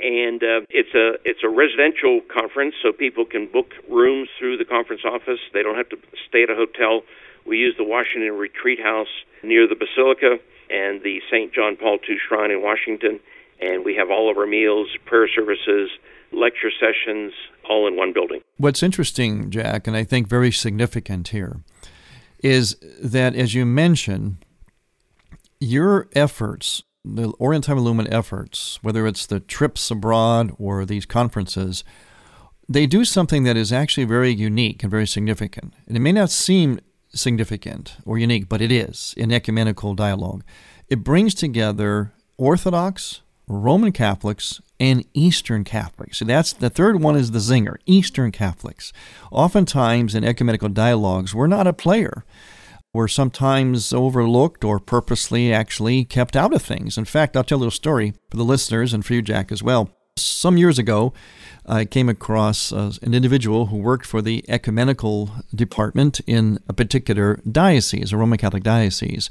and 0.00 0.42
uh, 0.42 0.60
it's 0.70 0.94
a 0.94 1.20
it's 1.24 1.44
a 1.44 1.48
residential 1.48 2.20
conference, 2.32 2.74
so 2.82 2.92
people 2.92 3.24
can 3.24 3.46
book 3.46 3.72
rooms 3.88 4.28
through 4.38 4.56
the 4.56 4.64
conference 4.64 5.02
office. 5.04 5.40
They 5.52 5.62
don't 5.62 5.76
have 5.76 5.88
to 5.90 5.98
stay 6.28 6.42
at 6.42 6.50
a 6.50 6.56
hotel. 6.56 7.02
We 7.46 7.58
use 7.58 7.74
the 7.76 7.84
Washington 7.84 8.32
Retreat 8.32 8.80
House 8.80 9.12
near 9.42 9.68
the 9.68 9.76
Basilica 9.76 10.38
and 10.70 11.02
the 11.02 11.20
St. 11.30 11.52
John 11.52 11.76
Paul 11.76 11.98
II 12.08 12.16
Shrine 12.28 12.50
in 12.50 12.62
Washington, 12.62 13.20
and 13.60 13.84
we 13.84 13.94
have 13.96 14.10
all 14.10 14.30
of 14.30 14.38
our 14.38 14.46
meals, 14.46 14.88
prayer 15.04 15.28
services, 15.28 15.90
lecture 16.32 16.70
sessions, 16.70 17.32
all 17.68 17.86
in 17.86 17.96
one 17.96 18.12
building. 18.12 18.40
What's 18.56 18.82
interesting, 18.82 19.50
Jack, 19.50 19.86
and 19.86 19.96
I 19.96 20.04
think 20.04 20.28
very 20.28 20.52
significant 20.52 21.28
here, 21.28 21.60
is 22.42 22.76
that 23.02 23.34
as 23.34 23.54
you 23.54 23.66
mentioned, 23.66 24.44
your 25.58 26.08
efforts 26.14 26.84
the 27.04 27.32
Orient 27.38 27.68
Orientale 27.68 27.80
Lumen 27.80 28.12
efforts, 28.12 28.78
whether 28.82 29.06
it's 29.06 29.26
the 29.26 29.40
trips 29.40 29.90
abroad 29.90 30.52
or 30.58 30.84
these 30.84 31.06
conferences, 31.06 31.82
they 32.68 32.86
do 32.86 33.04
something 33.04 33.44
that 33.44 33.56
is 33.56 33.72
actually 33.72 34.04
very 34.04 34.30
unique 34.30 34.82
and 34.82 34.90
very 34.90 35.06
significant. 35.06 35.74
And 35.86 35.96
it 35.96 36.00
may 36.00 36.12
not 36.12 36.30
seem 36.30 36.78
significant 37.08 37.96
or 38.04 38.18
unique, 38.18 38.48
but 38.48 38.60
it 38.60 38.70
is 38.70 39.14
in 39.16 39.32
ecumenical 39.32 39.94
dialogue. 39.94 40.44
It 40.88 41.02
brings 41.02 41.34
together 41.34 42.12
Orthodox, 42.36 43.22
Roman 43.48 43.92
Catholics, 43.92 44.60
and 44.78 45.04
Eastern 45.12 45.64
Catholics. 45.64 46.18
So 46.18 46.24
that's 46.24 46.52
the 46.52 46.70
third 46.70 47.02
one 47.02 47.16
is 47.16 47.32
the 47.32 47.38
zinger, 47.38 47.76
Eastern 47.86 48.30
Catholics. 48.30 48.92
Oftentimes 49.32 50.14
in 50.14 50.22
ecumenical 50.22 50.68
dialogues, 50.68 51.34
we're 51.34 51.46
not 51.46 51.66
a 51.66 51.72
player 51.72 52.24
were 52.92 53.08
sometimes 53.08 53.92
overlooked 53.92 54.64
or 54.64 54.80
purposely 54.80 55.52
actually 55.52 56.04
kept 56.04 56.36
out 56.36 56.52
of 56.52 56.62
things. 56.62 56.98
In 56.98 57.04
fact, 57.04 57.36
I'll 57.36 57.44
tell 57.44 57.58
a 57.58 57.60
little 57.60 57.70
story 57.70 58.14
for 58.30 58.36
the 58.36 58.44
listeners 58.44 58.92
and 58.92 59.04
for 59.04 59.14
you, 59.14 59.22
Jack, 59.22 59.52
as 59.52 59.62
well. 59.62 59.90
Some 60.16 60.56
years 60.58 60.78
ago, 60.78 61.12
I 61.64 61.84
came 61.84 62.08
across 62.08 62.72
uh, 62.72 62.92
an 63.02 63.14
individual 63.14 63.66
who 63.66 63.76
worked 63.76 64.06
for 64.06 64.20
the 64.20 64.44
ecumenical 64.48 65.30
department 65.54 66.20
in 66.26 66.58
a 66.68 66.72
particular 66.72 67.40
diocese, 67.50 68.12
a 68.12 68.16
Roman 68.16 68.38
Catholic 68.38 68.64
diocese. 68.64 69.30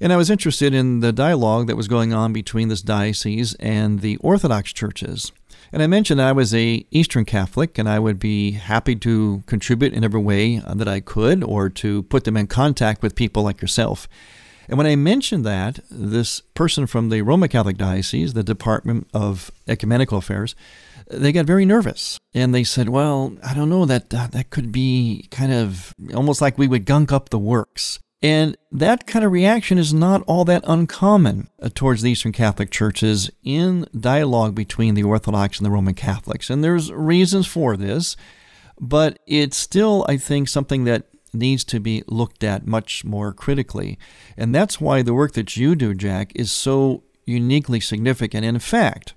And 0.00 0.12
I 0.12 0.16
was 0.16 0.28
interested 0.28 0.74
in 0.74 1.00
the 1.00 1.12
dialogue 1.12 1.68
that 1.68 1.76
was 1.76 1.88
going 1.88 2.12
on 2.12 2.32
between 2.32 2.68
this 2.68 2.82
diocese 2.82 3.54
and 3.54 4.00
the 4.00 4.16
Orthodox 4.18 4.72
churches. 4.72 5.32
And 5.74 5.82
I 5.82 5.88
mentioned 5.88 6.22
I 6.22 6.30
was 6.30 6.54
a 6.54 6.86
Eastern 6.92 7.24
Catholic, 7.24 7.78
and 7.78 7.88
I 7.88 7.98
would 7.98 8.20
be 8.20 8.52
happy 8.52 8.94
to 8.94 9.42
contribute 9.46 9.92
in 9.92 10.04
every 10.04 10.20
way 10.20 10.58
that 10.58 10.86
I 10.86 11.00
could, 11.00 11.42
or 11.42 11.68
to 11.68 12.04
put 12.04 12.22
them 12.22 12.36
in 12.36 12.46
contact 12.46 13.02
with 13.02 13.16
people 13.16 13.42
like 13.42 13.60
yourself. 13.60 14.06
And 14.68 14.78
when 14.78 14.86
I 14.86 14.94
mentioned 14.94 15.44
that, 15.46 15.80
this 15.90 16.42
person 16.54 16.86
from 16.86 17.08
the 17.08 17.22
Roman 17.22 17.48
Catholic 17.48 17.76
Diocese, 17.76 18.34
the 18.34 18.44
Department 18.44 19.08
of 19.12 19.50
Ecumenical 19.66 20.18
Affairs, 20.18 20.54
they 21.10 21.32
got 21.32 21.44
very 21.44 21.64
nervous 21.64 22.18
and 22.32 22.54
they 22.54 22.62
said, 22.62 22.88
"Well, 22.88 23.36
I 23.42 23.52
don't 23.52 23.68
know 23.68 23.84
that 23.84 24.14
uh, 24.14 24.28
that 24.28 24.50
could 24.50 24.70
be 24.70 25.26
kind 25.32 25.52
of 25.52 25.92
almost 26.14 26.40
like 26.40 26.56
we 26.56 26.68
would 26.68 26.86
gunk 26.86 27.10
up 27.10 27.30
the 27.30 27.38
works." 27.38 27.98
And 28.24 28.56
that 28.72 29.06
kind 29.06 29.22
of 29.22 29.32
reaction 29.32 29.76
is 29.76 29.92
not 29.92 30.22
all 30.22 30.46
that 30.46 30.64
uncommon 30.66 31.50
uh, 31.60 31.68
towards 31.74 32.00
the 32.00 32.10
Eastern 32.10 32.32
Catholic 32.32 32.70
churches 32.70 33.30
in 33.42 33.86
dialogue 33.94 34.54
between 34.54 34.94
the 34.94 35.02
Orthodox 35.02 35.58
and 35.58 35.66
the 35.66 35.70
Roman 35.70 35.92
Catholics. 35.92 36.48
And 36.48 36.64
there's 36.64 36.90
reasons 36.90 37.46
for 37.46 37.76
this, 37.76 38.16
but 38.80 39.18
it's 39.26 39.58
still, 39.58 40.06
I 40.08 40.16
think, 40.16 40.48
something 40.48 40.84
that 40.84 41.04
needs 41.34 41.64
to 41.64 41.78
be 41.78 42.02
looked 42.06 42.42
at 42.42 42.66
much 42.66 43.04
more 43.04 43.34
critically. 43.34 43.98
And 44.38 44.54
that's 44.54 44.80
why 44.80 45.02
the 45.02 45.12
work 45.12 45.34
that 45.34 45.58
you 45.58 45.74
do, 45.74 45.92
Jack, 45.92 46.32
is 46.34 46.50
so 46.50 47.02
uniquely 47.26 47.78
significant. 47.78 48.46
In 48.46 48.58
fact, 48.58 49.12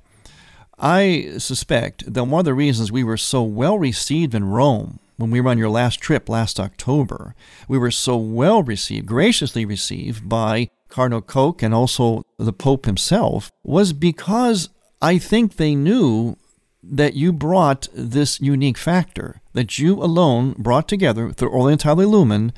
I 0.77 1.35
suspect 1.37 2.13
that 2.13 2.25
one 2.25 2.39
of 2.39 2.45
the 2.45 2.53
reasons 2.53 2.91
we 2.91 3.05
were 3.05 3.15
so 3.15 3.41
well 3.41 3.79
received 3.79 4.35
in 4.35 4.43
Rome 4.43 4.99
when 5.17 5.31
we 5.31 5.41
were 5.41 5.49
on 5.49 5.57
your 5.57 5.69
last 5.69 5.99
trip 5.99 6.29
last 6.29 6.59
October. 6.59 7.35
We 7.67 7.77
were 7.77 7.91
so 7.91 8.15
well 8.17 8.63
received, 8.63 9.05
graciously 9.05 9.65
received 9.65 10.29
by 10.29 10.69
Cardinal 10.89 11.21
Koch 11.21 11.61
and 11.61 11.73
also 11.73 12.23
the 12.37 12.53
Pope 12.53 12.85
himself, 12.85 13.51
was 13.63 13.93
because 13.93 14.69
I 15.01 15.17
think 15.17 15.55
they 15.55 15.75
knew 15.75 16.37
that 16.81 17.15
you 17.15 17.33
brought 17.33 17.87
this 17.93 18.39
unique 18.39 18.77
factor, 18.77 19.41
that 19.53 19.77
you 19.77 20.01
alone 20.01 20.55
brought 20.57 20.87
together 20.87 21.31
through 21.31 21.49
Orientale 21.49 22.05
Lumen 22.07 22.53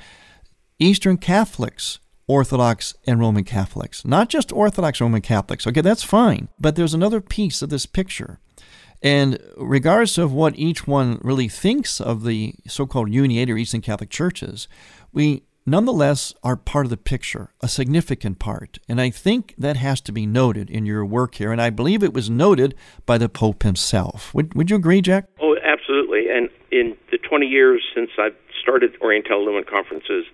Eastern 0.77 1.17
Catholics, 1.17 1.99
Orthodox 2.27 2.95
and 3.05 3.19
Roman 3.19 3.43
Catholics. 3.43 4.05
Not 4.05 4.29
just 4.29 4.53
Orthodox 4.53 5.01
Roman 5.01 5.21
Catholics. 5.21 5.67
Okay, 5.67 5.81
that's 5.81 6.03
fine. 6.03 6.47
But 6.59 6.75
there's 6.75 6.93
another 6.93 7.19
piece 7.19 7.61
of 7.61 7.69
this 7.69 7.85
picture. 7.85 8.39
And 9.01 9.39
regardless 9.55 10.17
of 10.17 10.33
what 10.33 10.57
each 10.57 10.87
one 10.87 11.19
really 11.21 11.47
thinks 11.47 12.01
of 12.01 12.23
the 12.23 12.55
so 12.67 12.85
called 12.85 13.13
Uniated 13.13 13.57
Eastern 13.57 13.81
Catholic 13.81 14.09
churches, 14.09 14.67
we 15.13 15.43
nonetheless 15.65 16.33
are 16.43 16.55
part 16.55 16.85
of 16.85 16.89
the 16.89 16.97
picture, 16.97 17.53
a 17.61 17.67
significant 17.67 18.39
part. 18.39 18.79
And 18.89 18.99
I 18.99 19.09
think 19.09 19.53
that 19.57 19.77
has 19.77 20.01
to 20.01 20.11
be 20.11 20.25
noted 20.25 20.69
in 20.69 20.85
your 20.85 21.05
work 21.05 21.35
here. 21.35 21.51
And 21.51 21.61
I 21.61 21.69
believe 21.69 22.03
it 22.03 22.13
was 22.13 22.29
noted 22.29 22.75
by 23.05 23.17
the 23.17 23.29
Pope 23.29 23.63
himself. 23.63 24.33
Would, 24.33 24.53
would 24.55 24.69
you 24.69 24.75
agree, 24.75 25.01
Jack? 25.01 25.25
Oh, 25.41 25.55
absolutely. 25.63 26.27
And 26.29 26.49
in 26.71 26.97
the 27.11 27.17
20 27.17 27.45
years 27.45 27.83
since 27.95 28.09
I've 28.19 28.35
started 28.61 28.97
Orientale 29.01 29.45
Lumen 29.45 29.63
conferences 29.69 30.25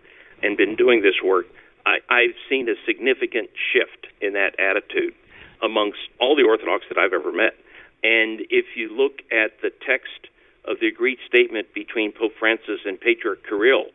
and 0.41 0.58
been 0.58 0.75
doing 0.75 1.01
this 1.01 1.15
work, 1.23 1.45
I, 1.86 1.97
I've 2.10 2.36
seen 2.49 2.67
a 2.69 2.75
significant 2.86 3.49
shift 3.73 4.08
in 4.21 4.34
that 4.34 4.60
attitude 4.60 5.13
amongst 5.62 5.99
all 6.19 6.36
the 6.36 6.43
Orthodox 6.43 6.86
that 6.89 6.97
I've 6.97 7.13
ever 7.13 7.32
met. 7.32 7.54
And 8.03 8.41
if 8.49 8.75
you 8.75 8.95
look 8.95 9.21
at 9.31 9.62
the 9.62 9.71
text 9.86 10.29
of 10.65 10.79
the 10.79 10.88
agreed 10.88 11.19
statement 11.27 11.73
between 11.73 12.12
Pope 12.12 12.34
Francis 12.39 12.81
and 12.86 12.99
Patriarch 12.99 13.43
Kirill 13.47 13.86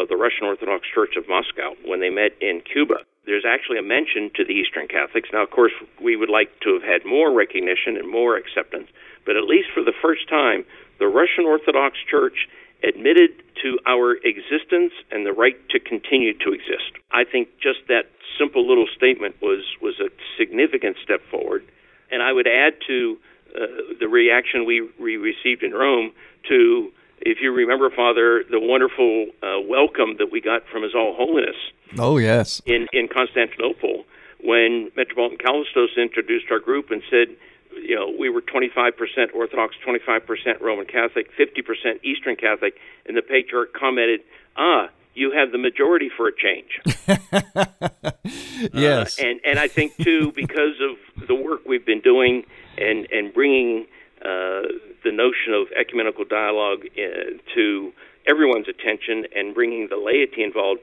of 0.00 0.08
the 0.08 0.16
Russian 0.16 0.46
Orthodox 0.46 0.86
Church 0.94 1.16
of 1.16 1.28
Moscow 1.28 1.74
when 1.84 2.00
they 2.00 2.10
met 2.10 2.32
in 2.40 2.60
Cuba, 2.60 3.02
there's 3.26 3.44
actually 3.44 3.78
a 3.78 3.82
mention 3.82 4.30
to 4.36 4.44
the 4.44 4.54
Eastern 4.54 4.88
Catholics. 4.88 5.28
Now, 5.32 5.42
of 5.42 5.50
course, 5.50 5.72
we 6.02 6.16
would 6.16 6.30
like 6.30 6.48
to 6.62 6.72
have 6.72 6.82
had 6.82 7.04
more 7.04 7.30
recognition 7.30 7.96
and 7.96 8.08
more 8.08 8.36
acceptance, 8.36 8.88
but 9.26 9.36
at 9.36 9.44
least 9.44 9.68
for 9.74 9.82
the 9.84 9.92
first 10.00 10.28
time, 10.28 10.64
the 10.98 11.06
Russian 11.06 11.44
Orthodox 11.44 11.98
Church 12.08 12.48
admitted 12.82 13.30
to 13.62 13.78
our 13.86 14.16
existence 14.22 14.92
and 15.10 15.26
the 15.26 15.32
right 15.32 15.56
to 15.70 15.78
continue 15.80 16.32
to 16.38 16.52
exist. 16.52 16.94
I 17.10 17.24
think 17.24 17.48
just 17.60 17.80
that 17.88 18.06
simple 18.38 18.66
little 18.66 18.86
statement 18.96 19.34
was 19.42 19.64
was 19.82 19.98
a 20.00 20.08
significant 20.38 20.96
step 21.02 21.20
forward. 21.30 21.64
And 22.10 22.22
I 22.22 22.32
would 22.32 22.46
add 22.46 22.74
to 22.86 23.18
uh, 23.54 23.66
the 24.00 24.08
reaction 24.08 24.64
we, 24.64 24.88
we 25.00 25.16
received 25.16 25.62
in 25.62 25.72
Rome 25.72 26.12
to, 26.48 26.90
if 27.20 27.38
you 27.40 27.52
remember, 27.52 27.90
Father, 27.90 28.44
the 28.50 28.60
wonderful 28.60 29.26
uh, 29.42 29.60
welcome 29.66 30.16
that 30.18 30.30
we 30.30 30.40
got 30.40 30.62
from 30.70 30.82
His 30.82 30.94
All 30.94 31.14
Holiness. 31.16 31.56
Oh, 31.98 32.18
yes. 32.18 32.60
In, 32.66 32.86
in 32.92 33.08
Constantinople, 33.08 34.04
when 34.42 34.90
Metropolitan 34.96 35.38
Kallistos 35.38 35.96
introduced 35.96 36.46
our 36.50 36.60
group 36.60 36.90
and 36.90 37.02
said, 37.10 37.36
you 37.82 37.94
know, 37.94 38.12
we 38.18 38.28
were 38.28 38.42
25% 38.42 39.34
Orthodox, 39.34 39.76
25% 39.86 40.60
Roman 40.60 40.86
Catholic, 40.86 41.30
50% 41.36 42.04
Eastern 42.04 42.36
Catholic, 42.36 42.74
and 43.06 43.16
the 43.16 43.22
patriarch 43.22 43.72
commented, 43.72 44.20
ah, 44.56 44.88
you 45.14 45.32
have 45.32 45.52
the 45.52 45.58
majority 45.58 46.10
for 46.14 46.28
a 46.28 46.32
change. 46.32 46.80
yes. 48.72 49.18
Uh, 49.18 49.26
and, 49.26 49.40
and 49.44 49.58
I 49.58 49.68
think, 49.68 49.96
too, 49.96 50.32
because 50.32 50.76
of 50.80 51.26
the 51.26 51.34
work 51.34 51.66
we've 51.66 51.84
been 51.84 52.00
doing 52.00 52.44
and 52.78 53.06
and 53.10 53.34
bringing 53.34 53.86
uh, 54.22 54.62
the 55.04 55.12
notion 55.12 55.54
of 55.54 55.68
ecumenical 55.78 56.24
dialogue 56.24 56.80
uh, 56.96 57.36
to 57.54 57.92
everyone's 58.26 58.68
attention 58.68 59.24
and 59.34 59.54
bringing 59.54 59.88
the 59.88 59.96
laity 59.96 60.42
involved. 60.42 60.80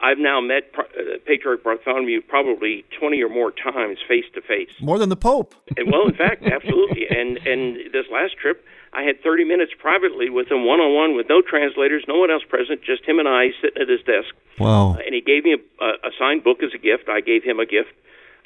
I've 0.00 0.18
now 0.18 0.40
met 0.40 0.70
uh, 0.78 1.18
Patriarch 1.26 1.64
Bartholomew 1.64 2.22
probably 2.22 2.84
20 3.00 3.20
or 3.20 3.28
more 3.28 3.50
times 3.50 3.98
face 4.06 4.26
to 4.34 4.40
face. 4.40 4.70
More 4.80 4.96
than 4.98 5.08
the 5.08 5.16
Pope. 5.16 5.54
and 5.76 5.90
well, 5.90 6.06
in 6.06 6.14
fact, 6.14 6.44
absolutely. 6.44 7.06
And 7.18 7.38
and 7.38 7.76
this 7.92 8.06
last 8.12 8.36
trip, 8.40 8.64
I 8.92 9.02
had 9.02 9.20
30 9.22 9.44
minutes 9.44 9.72
privately 9.78 10.30
with 10.30 10.50
him, 10.50 10.64
one 10.64 10.78
on 10.78 10.94
one, 10.94 11.16
with 11.16 11.26
no 11.28 11.42
translators, 11.42 12.04
no 12.06 12.16
one 12.18 12.30
else 12.30 12.44
present, 12.48 12.82
just 12.82 13.04
him 13.04 13.18
and 13.18 13.26
I 13.28 13.50
sitting 13.60 13.82
at 13.82 13.88
his 13.88 14.02
desk. 14.02 14.30
Wow. 14.58 14.94
Uh, 14.94 15.02
and 15.04 15.14
he 15.14 15.20
gave 15.20 15.42
me 15.44 15.56
a, 15.58 15.84
a, 15.84 15.88
a 16.08 16.10
signed 16.18 16.44
book 16.44 16.62
as 16.62 16.70
a 16.74 16.78
gift. 16.78 17.08
I 17.08 17.20
gave 17.20 17.42
him 17.42 17.58
a 17.58 17.66
gift. 17.66 17.90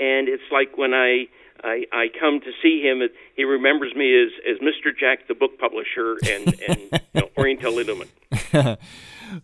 And 0.00 0.28
it's 0.28 0.48
like 0.50 0.78
when 0.78 0.94
I 0.94 1.28
I, 1.64 1.84
I 1.92 2.06
come 2.18 2.40
to 2.40 2.50
see 2.62 2.82
him. 2.82 3.02
He 3.36 3.44
remembers 3.44 3.94
me 3.94 4.20
as, 4.22 4.30
as 4.50 4.58
Mr. 4.58 4.90
Jack, 4.98 5.28
the 5.28 5.34
book 5.34 5.58
publisher, 5.58 6.16
and, 6.28 6.60
and 6.68 6.80
you 7.14 7.20
know, 7.20 7.28
Orientale 7.38 7.72
Lumen. 7.72 8.08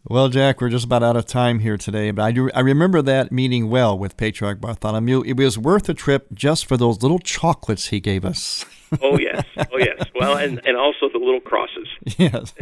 well, 0.08 0.28
Jack, 0.28 0.60
we're 0.60 0.68
just 0.68 0.84
about 0.84 1.02
out 1.02 1.16
of 1.16 1.26
time 1.26 1.60
here 1.60 1.76
today, 1.76 2.10
but 2.10 2.22
I 2.22 2.32
do 2.32 2.50
I 2.54 2.60
remember 2.60 3.02
that 3.02 3.30
meeting 3.30 3.70
well 3.70 3.98
with 3.98 4.16
Patriarch 4.16 4.60
Bartholomew. 4.60 5.22
It 5.22 5.36
was 5.36 5.58
worth 5.58 5.84
the 5.84 5.94
trip 5.94 6.28
just 6.32 6.66
for 6.66 6.76
those 6.76 7.02
little 7.02 7.18
chocolates 7.18 7.88
he 7.88 8.00
gave 8.00 8.24
us. 8.24 8.64
oh 9.02 9.18
yes, 9.18 9.44
oh 9.56 9.78
yes. 9.78 10.02
Well, 10.18 10.36
and 10.36 10.60
and 10.66 10.76
also 10.76 11.08
the 11.12 11.18
little 11.18 11.40
crosses. 11.40 11.88
Yes. 12.18 12.52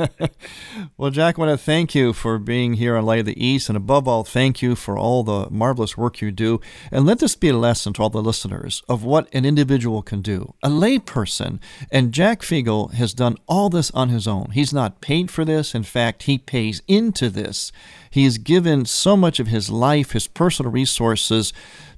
well, 0.99 1.11
Jack, 1.11 1.39
I 1.39 1.41
want 1.41 1.59
to 1.59 1.65
thank 1.65 1.95
you 1.95 2.13
for 2.13 2.39
being 2.39 2.75
here 2.75 2.97
on 2.97 3.07
Light 3.07 3.21
of 3.21 3.27
the 3.27 3.43
East, 3.43 3.69
and 3.71 3.77
above 3.77 4.07
all, 4.07 4.23
thank 4.23 4.61
you 4.61 4.75
for 4.75 4.99
all 4.99 5.23
the 5.23 5.49
marvelous 5.51 5.97
work 5.97 6.21
you 6.21 6.31
do. 6.31 6.61
And 6.91 7.07
let 7.07 7.21
this 7.21 7.37
be 7.37 7.49
a 7.49 7.57
lesson 7.57 7.95
to 7.95 8.03
all 8.03 8.11
the 8.11 8.23
listeners 8.23 8.83
of 8.89 9.03
what 9.03 9.29
an 9.33 9.47
individual 9.47 10.03
can 10.03 10.21
do, 10.21 10.53
a 10.63 10.69
layperson. 10.69 11.59
And 11.91 12.13
Jack 12.13 12.43
Figel 12.43 12.89
has 12.89 13.15
done 13.15 13.37
all 13.47 13.71
this 13.71 13.91
on 13.93 14.11
his 14.11 14.27
own. 14.27 14.51
He's 14.51 14.75
not 14.75 15.01
paid 15.01 15.31
for 15.31 15.45
this. 15.45 15.75
In 15.75 15.85
fact, 15.85 16.25
he 16.25 16.39
pays 16.39 16.83
into 16.87 17.31
this. 17.31 17.73
He 18.11 18.25
has 18.25 18.39
given 18.39 18.85
so 18.85 19.17
much 19.17 19.41
of 19.41 19.47
his 19.47 19.71
life, 19.71 20.13
his 20.13 20.27
personal 20.27 20.73
resources 20.73 21.53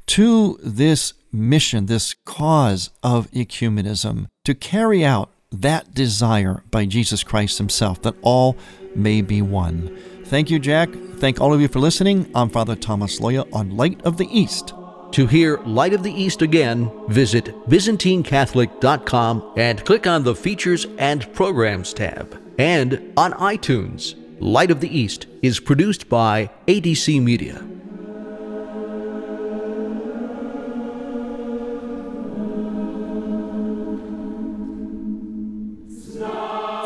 to 0.09 0.59
this 0.63 1.13
mission, 1.33 1.87
this 1.87 2.15
cause 2.25 2.91
of 3.03 3.31
ecumenism, 3.31 4.27
to 4.45 4.55
carry 4.55 5.05
out 5.05 5.31
that 5.51 5.95
desire 5.95 6.63
by 6.71 6.87
Jesus 6.87 7.23
Christ 7.23 7.59
Himself, 7.59 8.03
that 8.03 8.15
all 8.23 8.57
may 8.95 9.21
be 9.21 9.43
one. 9.43 9.97
Thank 10.25 10.51
you, 10.51 10.59
Jack. 10.59 10.91
Thank 11.17 11.41
all 11.41 11.55
of 11.55 11.61
you 11.61 11.69
for 11.69 11.79
listening. 11.79 12.31
I'm 12.35 12.49
Father 12.49 12.75
Thomas 12.77 13.21
Loya 13.21 13.49
on 13.53 13.77
Light 13.77 14.01
of 14.05 14.17
the 14.17 14.29
East. 14.31 14.73
To 15.13 15.27
hear 15.27 15.59
Light 15.59 15.95
of 15.95 16.03
the 16.03 16.13
East 16.13 16.43
again, 16.43 16.91
visit 17.09 17.47
ByzantineCatholic.com 17.69 19.53
and 19.57 19.85
click 19.85 20.07
on 20.07 20.23
the 20.23 20.35
Features 20.35 20.87
and 20.99 21.33
Programs 21.33 21.95
tab. 21.95 22.39
And 22.59 23.13
on 23.17 23.33
iTunes, 23.33 24.15
Light 24.41 24.71
of 24.71 24.81
the 24.81 24.99
East 24.99 25.27
is 25.43 25.61
produced 25.61 26.09
by 26.09 26.51
ADC 26.67 27.23
Media. 27.23 27.67